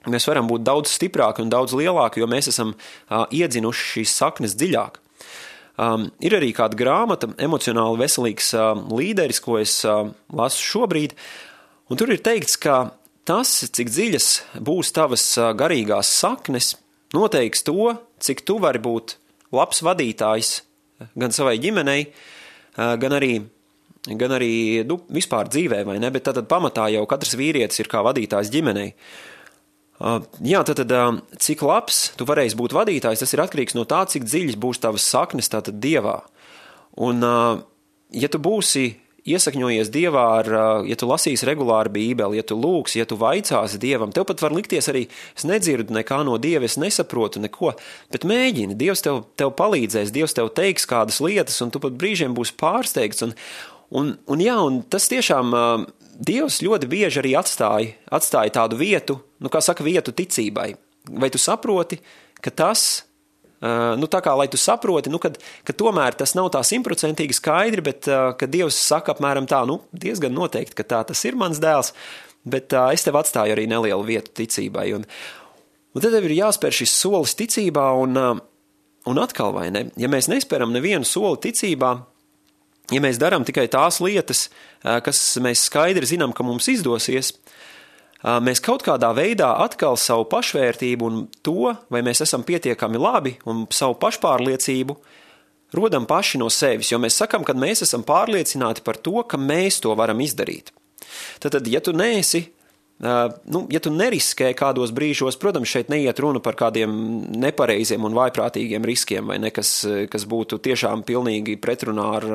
[0.07, 2.75] mēs varam būt daudz stiprāki un daudz lielāki, jo mēs esam
[3.11, 5.01] iedzinuši šīs saknes dziļāk.
[5.81, 11.15] Um, ir arī kāda grāmata, emocionāli veselīgs uh, līderis, ko es uh, lasu šobrīd,
[11.89, 12.91] un tur ir teikts, ka
[13.25, 14.27] tas, cik dziļas
[14.61, 15.23] būs tavas
[15.57, 16.75] garīgās saknes,
[17.15, 19.15] noteiks to, cik tu vari būt
[19.55, 20.51] labs vadītājs
[21.17, 22.05] gan savai ģimenei,
[22.77, 23.33] gan arī,
[24.07, 24.53] gan arī
[24.87, 26.11] nu, vispār dzīvē, vai ne?
[26.13, 28.93] Bet tad, pamatā jau katrs vīrietis ir kā vadītājs ģimenei.
[30.45, 34.25] Jā, tad, tad cik labs tu varēsi būt vadītājs, tas ir atkarīgs no tā, cik
[34.25, 36.19] dziļas būs tavas saknes tātad dievā.
[37.01, 37.21] Un,
[38.11, 38.87] ja tu būsi
[39.27, 40.49] iesakņojies Dievā, ar,
[40.87, 44.55] ja tu lasīsi regulāri Bībeli, ja tu lūgsi, ja tu vaicāsi Dievam, tev pat var
[44.55, 45.05] likties arī,
[45.37, 47.75] es nedzirdu nekā no Dieva, es nesaprotu neko,
[48.13, 52.37] bet mēģini, Dievs tev, tev palīdzēs, Dievs tev teiks kādas lietas, un tu pat brīžiem
[52.37, 53.35] būsi pārsteigts, un,
[53.93, 55.53] un, un jā, un tas tiešām
[56.21, 60.73] Dievs ļoti bieži arī atstāja, atstāja tādu vietu, nu kā saka, vietu ticībai.
[61.17, 61.97] Vai tu saproti,
[62.41, 63.10] ka tas Uh,
[63.61, 67.83] nu, tā kā lai tu saproti, nu, kad, ka tomēr tas nav tā simtprocentīgi skaidri,
[67.85, 71.61] bet uh, ka Dievs saka apmēram tā, nu, diezgan noteikti, ka tā tas ir mans
[71.61, 71.93] dēls,
[72.41, 74.87] bet uh, es tev atstāju arī nelielu vietu ticībai.
[74.97, 75.05] Un,
[75.93, 78.17] un tad tev ir jāspēr šis solis ticībā, un,
[79.05, 81.93] un atkal vai ne, ja mēs nespēram nevienu soli ticībā,
[82.91, 84.47] ja mēs darām tikai tās lietas,
[84.81, 87.35] kas mēs skaidri zinām, ka mums izdosies,
[88.21, 93.65] mēs kaut kādā veidā atkal savu pašvērtību un to, vai mēs esam pietiekami labi un
[93.73, 94.97] savu pašpārliecību
[95.73, 99.79] rodam paši no sevis, jo mēs sakam, ka mēs esam pārliecināti par to, ka mēs
[99.83, 100.73] to varam izdarīt.
[101.41, 102.43] Tad, ja tu neesi,
[103.01, 106.91] nu, ja tu neriskē kādos brīžos, protams, šeit neiet runa par kādiem
[107.41, 109.73] nepareiziem un vaiprātīgiem riskiem, vai ne, kas,
[110.11, 112.29] kas būtu tiešām pilnīgi pretrunā ar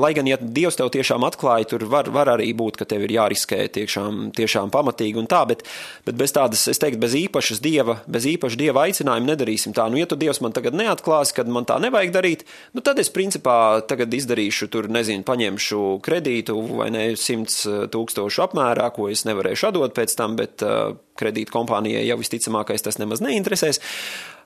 [0.00, 3.14] Lai gan, ja Dievs tev tiešām atklāja, tur var, var arī būt, ka tev ir
[3.14, 5.62] jāriskē tiešām, tiešām pamatīgi un tā, bet,
[6.06, 9.86] bet bez tādas, es teiktu, bez īpašas Dieva, bez īpaša Dieva aicinājuma nedarīsim tā.
[9.92, 13.12] Nu, ja tu Dievs man tagad neatklās, kad man tā nevajag darīt, nu tad es
[13.14, 13.56] principā
[13.88, 19.94] tagad izdarīšu tur, nezinu, paņemšu kredītu vai ne 100 tūkstošu apmērā, ko es nevarēšu atdot
[19.96, 23.80] pēc tam, bet uh, kredīta kompānijai jau visticamākais tas nemaz neinteresēs.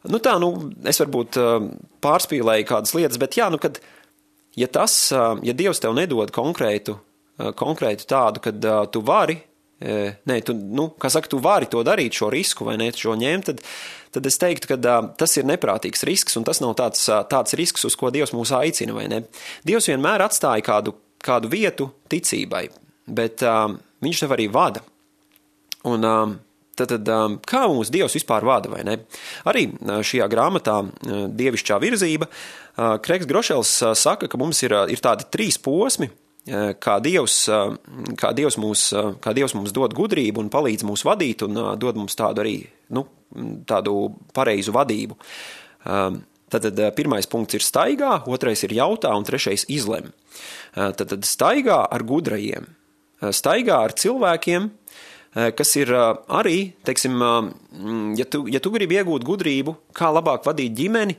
[0.08, 0.52] Nu tā, nu,
[0.86, 1.70] es varbūt uh,
[2.04, 3.80] pārspīlēju kādas lietas, bet jā, nu, kad
[4.58, 6.96] ja tas, ja Dievs tev nedod konkrētu,
[7.58, 9.38] konkrētu tādu, kad tu vari,
[9.78, 13.50] nē, tu, nu, kā saka, tu vari to darīt, šo risku vai ne, šo ņemt,
[13.52, 13.62] tad,
[14.16, 17.96] tad es teiktu, ka tas ir neprātīgs risks, un tas nav tāds, tāds risks, uz
[17.98, 19.22] ko Dievs mūs aicina, vai ne.
[19.68, 22.66] Dievs vienmēr atstāja kādu, kādu vietu ticībai,
[23.06, 24.82] bet um, viņš tev arī vada.
[25.86, 26.36] Un, um,
[26.78, 27.10] Tad, tad,
[27.48, 29.00] kā mūsu Dievs vispār vada, vai ne?
[29.50, 32.30] Arī šajā grāmatā Dievišķā virzība
[33.02, 36.10] Kreks Grošels saka, ka mums ir, ir tādi trīs posmi,
[36.78, 37.36] kā Dievs,
[38.20, 38.86] kā, Dievs mūs,
[39.24, 42.56] kā Dievs mums dod gudrību un palīdz mūs vadīt un dod mums tādu arī
[42.94, 43.04] nu,
[43.68, 43.98] tādu
[44.36, 45.18] pareizu vadību.
[46.48, 50.12] Tātad pirmais punkts ir staigā, otrais ir jautā un trešais izlem.
[50.72, 52.70] Tātad staigā ar gudrajiem,
[53.20, 54.70] staigā ar cilvēkiem,
[55.34, 57.18] kas ir arī, teiksim,
[58.18, 61.18] ja tu, ja tu gribi iegūt gudrību, kā labāk vadīt ģimeni,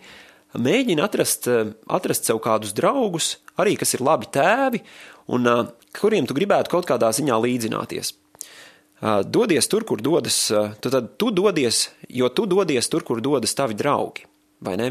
[0.57, 1.45] mēģini atrast,
[1.85, 4.81] atrast sev kādus draugus, arī kas ir labi tēvi,
[5.35, 5.45] un
[5.99, 8.15] kuriem tu gribētu kaut kādā ziņā līdzināties.
[8.99, 10.49] Dodies tur, kur dodas,
[10.83, 14.25] tu tad tu dodies, jo tu dodies tur, kur dodas tavi draugi,
[14.65, 14.89] vai ne?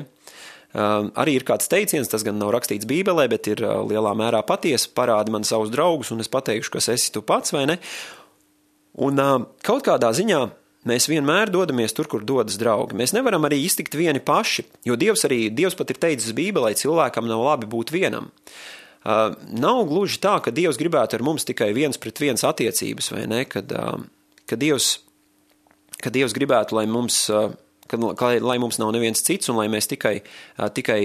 [0.79, 4.91] Arī ir kāds teiciens, tas gan nav rakstīts Bībelē, bet ir lielā mērā patiesa.
[4.97, 7.79] Parādi man savus draugus, un es pateikšu, kas esi tu pats, vai ne?
[8.99, 9.21] Un
[9.63, 10.41] kaut kādā ziņā
[10.89, 12.97] mēs vienmēr dodamies tur, kur dodas draugi.
[12.99, 17.29] Mēs nevaram arī iztikt vieni paši, jo Dievs arī Dievs pat ir teicis Bībelē, cilvēkam
[17.29, 18.33] nav labi būt vienam.
[19.09, 23.27] Uh, nav gluži tā, ka Dievs gribētu ar mums tikai viens pret viens attiecības, vai
[23.31, 23.45] ne?
[23.49, 24.01] Kad, uh,
[24.51, 24.97] kad, Dievs,
[26.03, 27.53] kad Dievs gribētu, lai mums, uh,
[27.89, 28.03] kad,
[28.43, 30.17] lai mums nav neviens cits un lai mēs tikai,
[30.59, 31.01] uh, tikai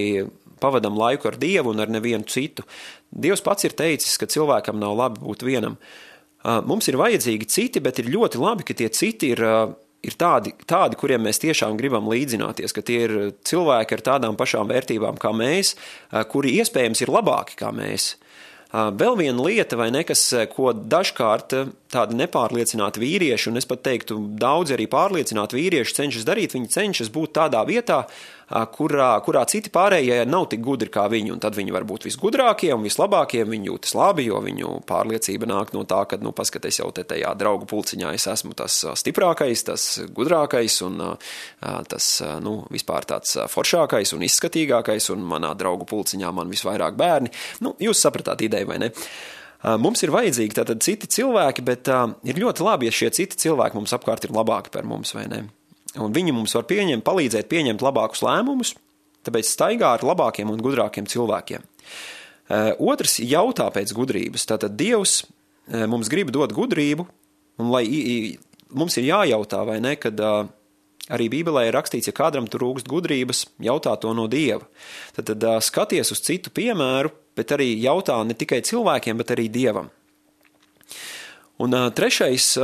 [0.60, 2.66] pavadam laiku ar Dievu un ar nevienu citu.
[3.14, 5.78] Dievs pats ir teicis, ka cilvēkam nav labi būt vienam.
[5.78, 6.13] Uh,
[6.44, 9.72] mums ir vajadzīgi citi, bet ir ļoti labi, ka tie citi ir uh,
[10.04, 13.14] ir tādi, tādi, kuriem mēs tiešām gribam līdzināties, ka tie ir
[13.46, 15.74] cilvēki ar tādām pašām vērtībām kā mēs,
[16.32, 18.14] kuri iespējams ir labāki kā mēs.
[18.74, 21.54] Vēl viena lieta, vai ne, kas, ko dažkārt
[21.94, 27.12] tādi nepārliecināti vīrieši, un es pat teiktu, daudzi arī pārliecināti vīrieši cenšas darīt, viņi cenšas
[27.14, 28.00] būt tādā vietā,
[28.54, 32.84] kurā, kurā citi pārējie nav tik gudri kā viņi, tad viņi var būt visgudrākie un
[32.86, 37.02] vislabākie, viņi jūtas labi, jo viņu pārliecība nāk no tā, ka, nu, paskaties jau te
[37.08, 41.02] tajā draugu pulciņā, es esmu tas stiprākais, tas gudrākais un
[41.90, 42.10] tas,
[42.44, 47.34] nu, vispār tāds foršākais un izskatīgākais, un manā draugu pulciņā man visvairāk bērni.
[47.64, 48.92] Nu, jūs sapratāt ideju, vai ne?
[49.80, 53.78] Mums ir vajadzīgi tātad citi cilvēki, bet uh, ir ļoti labi, ja šie citi cilvēki
[53.78, 55.46] mums apkārt ir labāki par mums, vai ne?
[56.00, 58.74] Un viņi mums var pieņemt, palīdzēt pieņemt labākus lēmumus,
[59.24, 61.64] tāpēc staigā ar labākiem un gudrākiem cilvēkiem.
[62.82, 64.44] Otrs jautā pēc gudrības.
[64.50, 65.22] Tātad Dievs
[65.88, 67.06] mums grib dot gudrību,
[67.62, 67.86] un lai
[68.74, 70.18] mums ir jājautā, vai ne, kad
[71.14, 74.66] arī Bībelē ir rakstīts, ja kādam tur rūkst gudrības, jautā to no Dieva.
[75.16, 79.88] Tad, tad skaties uz citu piemēru, bet arī jautā ne tikai cilvēkiem, bet arī Dievam.
[81.64, 82.58] Un trešais,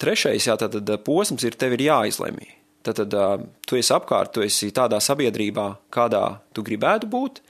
[0.00, 2.50] Trešais, jā, tātad posms ir tev ir jāizlemj.
[2.86, 6.22] Tad, tad tu esi apkārt, tu esi tādā sabiedrībā, kādā
[6.54, 7.40] tu gribētu būt.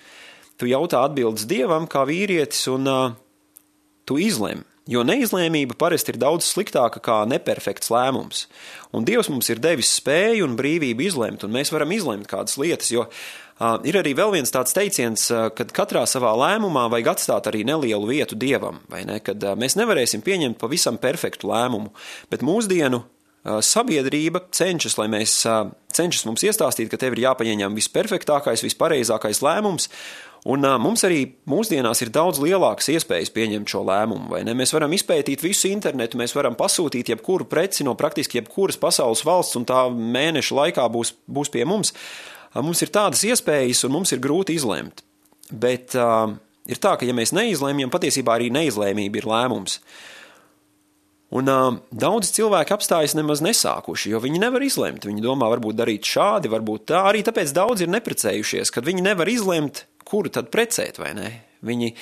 [0.56, 3.16] Tu jautā atbildes dievam, kā vīrietis, un uh,
[4.08, 4.62] tu izlem.
[4.86, 8.44] Jo neizlēmība parasti ir daudz sliktāka kā neperfekts lēmums.
[8.94, 12.92] Un Dievs mums ir devis spēju un brīvību izlemt, un mēs varam izlemt kādas lietas,
[12.94, 13.08] jo
[13.88, 18.38] ir arī vēl viens tāds teiciens, ka katrā savā lēmumā vajag atstāt arī nelielu vietu
[18.38, 19.20] Dievam, vai ne?
[19.24, 21.92] Kad mēs nevarēsim pieņemt pavisam perfektu lēmumu,
[22.32, 23.04] bet mūsdienu
[23.62, 25.40] sabiedrība cenšas, lai mēs
[25.96, 29.90] cenšas mums iestāstīt, ka tev ir jāpaņem visperfektākais, vispareizākais lēmums,
[30.46, 34.38] Un mums arī mūsdienās ir daudz lielākas iespējas pieņemt šo lēmumu?
[34.54, 39.58] Mēs varam izpētīt visu internetu, mēs varam pasūtīt jebkuru preci no praktiski jebkuras pasaules valsts,
[39.58, 41.90] un tā mēneša laikā būs, būs pie mums.
[42.56, 45.04] Uh, mums ir tādas iespējas, un mums ir grūti izlemt.
[45.52, 46.32] Bet uh,
[46.66, 49.80] ir tā, ka ja mēs neizlēmjam, patiesībā arī neizlēmība ir lēmums.
[51.36, 55.04] Un uh, daudz cilvēku apstājas nemaz nesākuši, jo viņi nevar izlemt.
[55.08, 57.02] Viņi domā, varbūt darīt šādi, varbūt tā.
[57.10, 61.32] Arī tāpēc daudz ir neprecējušies, kad viņi nevar izlemt, kuru tad precēt, vai ne?
[61.66, 61.92] Viņi,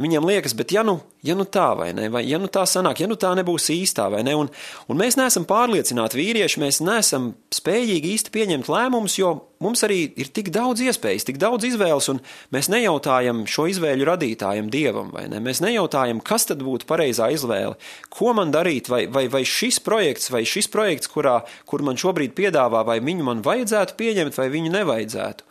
[0.00, 3.02] viņiem liekas, bet ja nu, ja nu tā, vai ne, vai ja nu tā sanāk,
[3.02, 4.50] ja nu tā nebūs īstā, vai ne, un,
[4.88, 10.30] un mēs neesam pārliecināti vīrieši, mēs neesam spējīgi īsti pieņemt lēmumus, jo mums arī ir
[10.34, 12.22] tik daudz iespējas, tik daudz izvēles, un
[12.54, 17.76] mēs nejautājam šo izvēļu radītājam, dievam, vai ne, mēs nejautājam, kas tad būtu pareizā izvēle,
[18.12, 22.32] ko man darīt, vai, vai, vai šis projekts, vai šis projekts, kurā, kur man šobrīd
[22.38, 25.46] piedāvā, vai viņu man vajadzētu pieņemt, vai viņu nevajadzētu.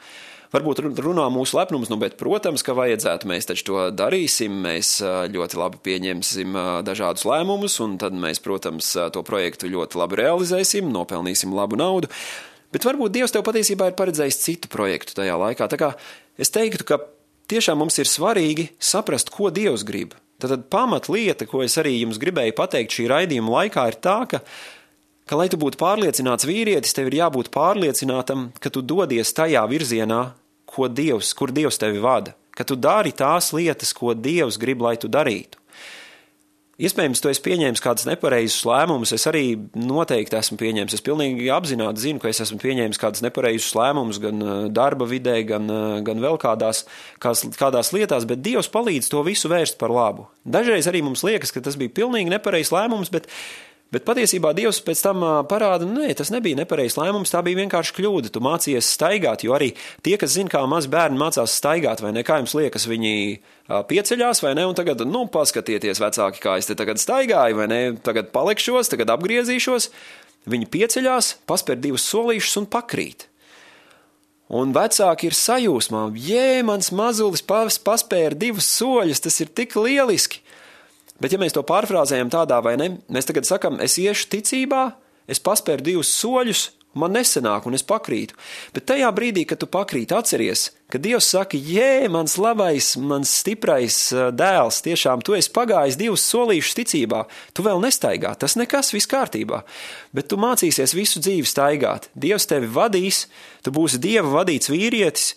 [0.50, 3.28] Varbūt runā mūsu lepnums, nu, bet, protams, ka vajadzētu.
[3.30, 4.96] Mēs taču to darīsim, mēs
[5.30, 6.58] ļoti labi pieņemsim
[6.88, 12.10] dažādus lēmumus, un tad mēs, protams, to projektu ļoti labi realizēsim, nopelnīsim labu naudu.
[12.74, 15.70] Bet varbūt Dievs tev patiesībā ir paredzējis citu projektu tajā laikā.
[15.70, 15.92] Tā kā
[16.42, 16.98] es teiktu, ka
[17.50, 20.18] tiešām mums ir svarīgi saprast, ko Dievs grib.
[20.41, 24.41] Tad pamatlieta, ko es arī jums gribēju pateikt šī raidījuma laikā, ir tā, ka
[25.30, 30.24] ka, lai tu būtu pārliecināts vīrietis, tev ir jābūt pārliecinātam, ka tu dodies tajā virzienā,
[30.70, 34.97] ko Dievs, kur Dievs tevi vada, ka tu dari tās lietas, ko Dievs grib, lai
[35.01, 35.59] tu darītu.
[36.80, 39.11] Iespējams, tu esi pieņēmis kādus nepareizus lēmumus.
[39.11, 40.93] Es arī noteikti esmu pieņēmis.
[40.95, 45.67] Es pilnīgi apzināti zinu, ka es esmu pieņēmis kādus nepareizus lēmumus gan darba vidē, gan,
[46.07, 46.86] gan vēl kādās,
[47.20, 50.30] kādās, kādās lietās, bet Dievs palīdz to visu vērst par labu.
[50.47, 53.28] Dažreiz arī mums liekas, ka tas bija pilnīgi nepareizs lēmums, bet
[53.90, 58.30] Bet patiesībā Dievs pēc tam parāda, nē, tas nebija nepareizs lēmums, tā bija vienkārši kļūda.
[58.30, 59.72] Tu mācījies staigāt, jo arī
[60.06, 63.14] tie, kas zina, kā mazi bērni mācās staigāt, vai ne, kā jums liekas, viņi
[63.90, 67.82] pieceļās vai ne, un tagad, nu, paskatieties, vecāki, kā es te tagad staigāju, vai ne,
[68.06, 69.90] tagad palikšos, tagad apgriezīšos.
[70.50, 73.26] Viņi pieceļās, paspēr divus solīšus un pakrīt.
[74.50, 80.42] Un vecāki ir sajūsmā, jē, mans mazulis paspēra divus soļus, tas ir tik lieliski.
[81.20, 84.84] Bet, ja mēs to pārfrāzējam tādā vai ne, mēs tagad sakam, es iešu ticībā,
[85.30, 88.38] es paspēru divus soļus, man nesenāk, un es pakrītu.
[88.74, 93.97] Bet tajā brīdī, kad tu pakrīti, atceries, ka Dievs saka, jē, mans labais, mans stiprais
[94.34, 99.61] dēls, tiešām tu esi pagājis divus solīšus ticībā, tu vēl nestaigā, tas nekas, viss kārtībā.
[100.15, 102.09] Bet tu mācīsies visu dzīvi staigāt.
[102.17, 103.28] Dievs tevi vadīs,
[103.65, 105.34] tu būsi Dieva vadīts vīrietis,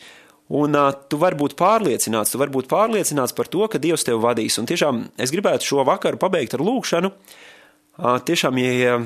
[0.53, 4.20] Un uh, tu vari būt pārliecināts, tu vari būt pārliecināts par to, ka Dievs tevi
[4.20, 4.59] vadīs.
[4.61, 7.12] Un tiešām es gribētu šo vakaru pabeigt ar lūkšanu.
[7.12, 8.99] Uh, tiešām, ja,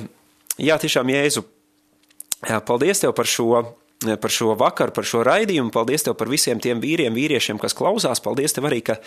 [0.59, 1.45] jā, tiešām, Jēzu,
[2.66, 3.62] paldies tev par šo,
[4.03, 5.74] par šo vakaru, par šo raidījumu.
[5.74, 8.22] Paldies tev par visiem tiem vīriem, vīriešiem, kas klausās.
[8.24, 8.99] Paldies tev arī, ka,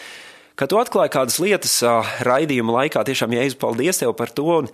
[0.60, 1.76] ka tu atklāji kādas lietas
[2.28, 3.04] raidījuma laikā.
[3.10, 4.48] Tiešām, Jēzu, paldies tev par to.
[4.62, 4.72] Un,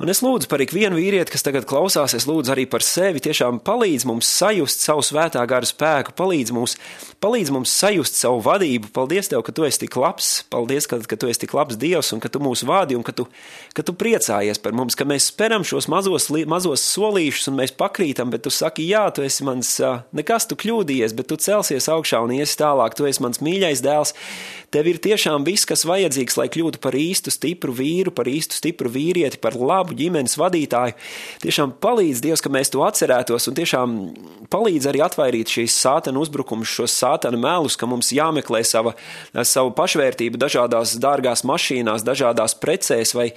[0.00, 3.58] Un es lūdzu par ikvienu vīrieti, kas tagad klausās, es lūdzu arī par sevi, tiešām
[3.60, 6.78] palīdz mums sajust savu svētā gara spēku, palīdz mums,
[7.20, 8.88] palīdz mums sajust savu vadību.
[8.96, 12.14] Paldies Tev, ka Tu esi tik labs, paldies, ka, ka Tu esi tik labs Dievs
[12.16, 13.26] un ka Tu mūs vādi un ka Tu,
[13.76, 18.32] ka tu priecājies par mums, ka mēs speram šos mazos, mazos solīšus un mēs pakrītam,
[18.32, 19.74] bet Tu saki, jā, Tu esi mans,
[20.16, 24.16] nekas Tu kļūdījies, bet Tu celsies augšā un iesi tālāk, Tu esi mans mīļais dēls.
[24.70, 28.86] Tev ir tiešām viss, kas vajadzīgs, lai kļūtu par īstu, stipru vīru, par īstu, stipru
[28.94, 30.96] vīrieti, par labu ģimenes vadītāju.
[31.44, 33.96] Tiešām palīdz Dievs, ka mēs to atcerētos, un tiešām
[34.52, 38.94] palīdz arī atvairīt šīs sātana uzbrukumus, šos sātana melus, ka mums jāmeklē sava,
[39.34, 43.30] sava pašvērtība dažādās dārgās mašīnās, dažādās precēs vai,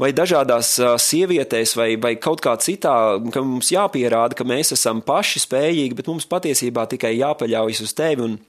[0.00, 2.96] vai dažādās sievietēs vai, vai kaut kā citā,
[3.34, 8.28] ka mums jāpierāda, ka mēs esam paši spējīgi, bet mums patiesībā tikai jāpaļaujas uz tevi.
[8.28, 8.42] Un,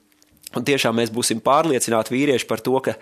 [0.56, 2.94] Un tiešām mēs būsim pārliecināti vīrieši par to, ka,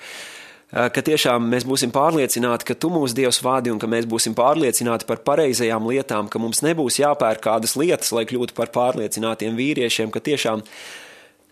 [0.74, 5.06] ka tiešām mēs būsim pārliecināti, ka tu mūs Dievs vādi un ka mēs būsim pārliecināti
[5.06, 10.22] par pareizajām lietām, ka mums nebūs jāpērk kādas lietas, lai kļūtu par pārliecinātiem vīriešiem, ka
[10.24, 10.64] tiešām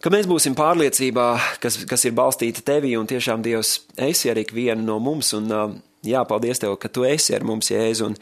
[0.03, 1.27] ka mēs būsim pārliecībā,
[1.63, 3.77] kas, kas ir balstīta tevī, un tiešām Dievs
[4.11, 5.51] esi arī viena no mums, un
[6.03, 8.19] jā, paldies Tev, ka Tu esi ar mums, Jēzu, un,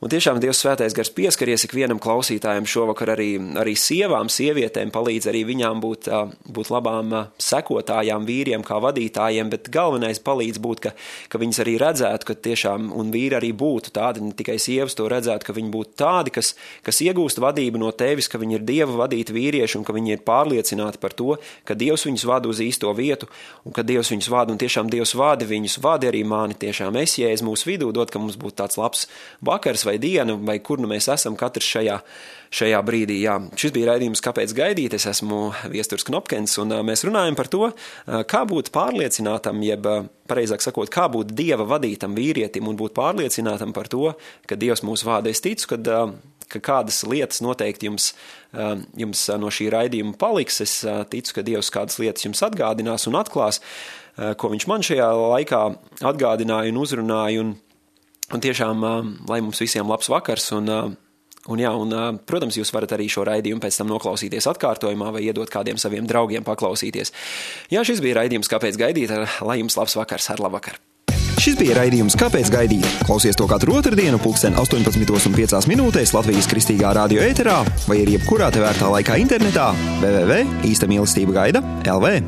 [0.00, 5.42] Un tiešām Dievs svētais gars pieskaries ikvienam klausītājam šovakar arī, arī sievām, sievietēm, palīdz arī
[5.50, 6.06] viņām būt,
[6.56, 10.92] būt labām sekotājām, vīriem kā vadītājiem, bet galvenais palīdz būt, ka,
[11.28, 15.04] ka viņas arī redzētu, ka tiešām, un vīri arī būtu tādi, ne tikai sievas to
[15.12, 16.54] redzētu, ka viņi būtu tādi, kas,
[16.86, 20.24] kas iegūst vadību no tevis, ka viņi ir Dieva vadīti vīrieši un ka viņi ir
[20.24, 21.36] pārliecināti par to,
[21.68, 23.28] ka Dievs viņus vada uz īsto vietu
[23.68, 27.18] un ka Dievs viņus vada un tiešām Dievs vada viņus, vada arī mani tiešām es,
[27.20, 29.04] jēs mūsu vidū, dot, ka mums būtu tāds labs
[29.44, 31.98] vakars vai diena, vai kur nu mēs esam katrs šajā,
[32.60, 33.20] šajā brīdī.
[33.26, 34.96] Jā, šis bija raidījums, kāpēc gaidīt.
[34.96, 37.70] Es esmu Viesturs Knopkins, un mēs runājam par to,
[38.30, 39.86] kā būt pārliecinātam, jeb
[40.30, 44.12] pareizāk sakot, kā būt dieva vadītam vīrietim un būt pārliecinātam par to,
[44.46, 45.32] ka Dievs mūs vada.
[45.32, 46.00] Es ticu, ka
[46.50, 48.10] ka kādas lietas noteikti jums,
[48.98, 50.60] jums no šī raidījuma paliks.
[50.64, 50.80] Es
[51.12, 53.60] ticu, ka Dievs kādas lietas jums atgādinās un atklās,
[54.16, 55.64] ko viņš man šajā laikā
[56.12, 57.44] atgādināja un uzrunāja.
[57.44, 57.54] Un,
[58.30, 58.84] Un tiešām,
[59.28, 60.50] lai mums visiem labs vakars.
[60.56, 61.96] Un, un, jā, un,
[62.28, 66.46] protams, jūs varat arī šo raidījumu pēc tam noklausīties atkārtojumā vai iedot kādiem saviem draugiem
[66.46, 67.14] paklausīties.
[67.74, 70.80] Jā, šis bija raidījums, kāpēc gaidīt, lai jums labs vakars, ar labu vakaru!
[71.40, 72.84] Šis bija raidījums, kāpēc gaidīt.
[73.08, 78.92] Klausies to katru otrdienu, pulksten 18,5 minūtēs Latvijas kristīgā radio ēterā vai arī jebkurā tevērtā
[78.92, 79.70] laikā internetā
[80.02, 82.20] www.īsta mīlestība gaida LV.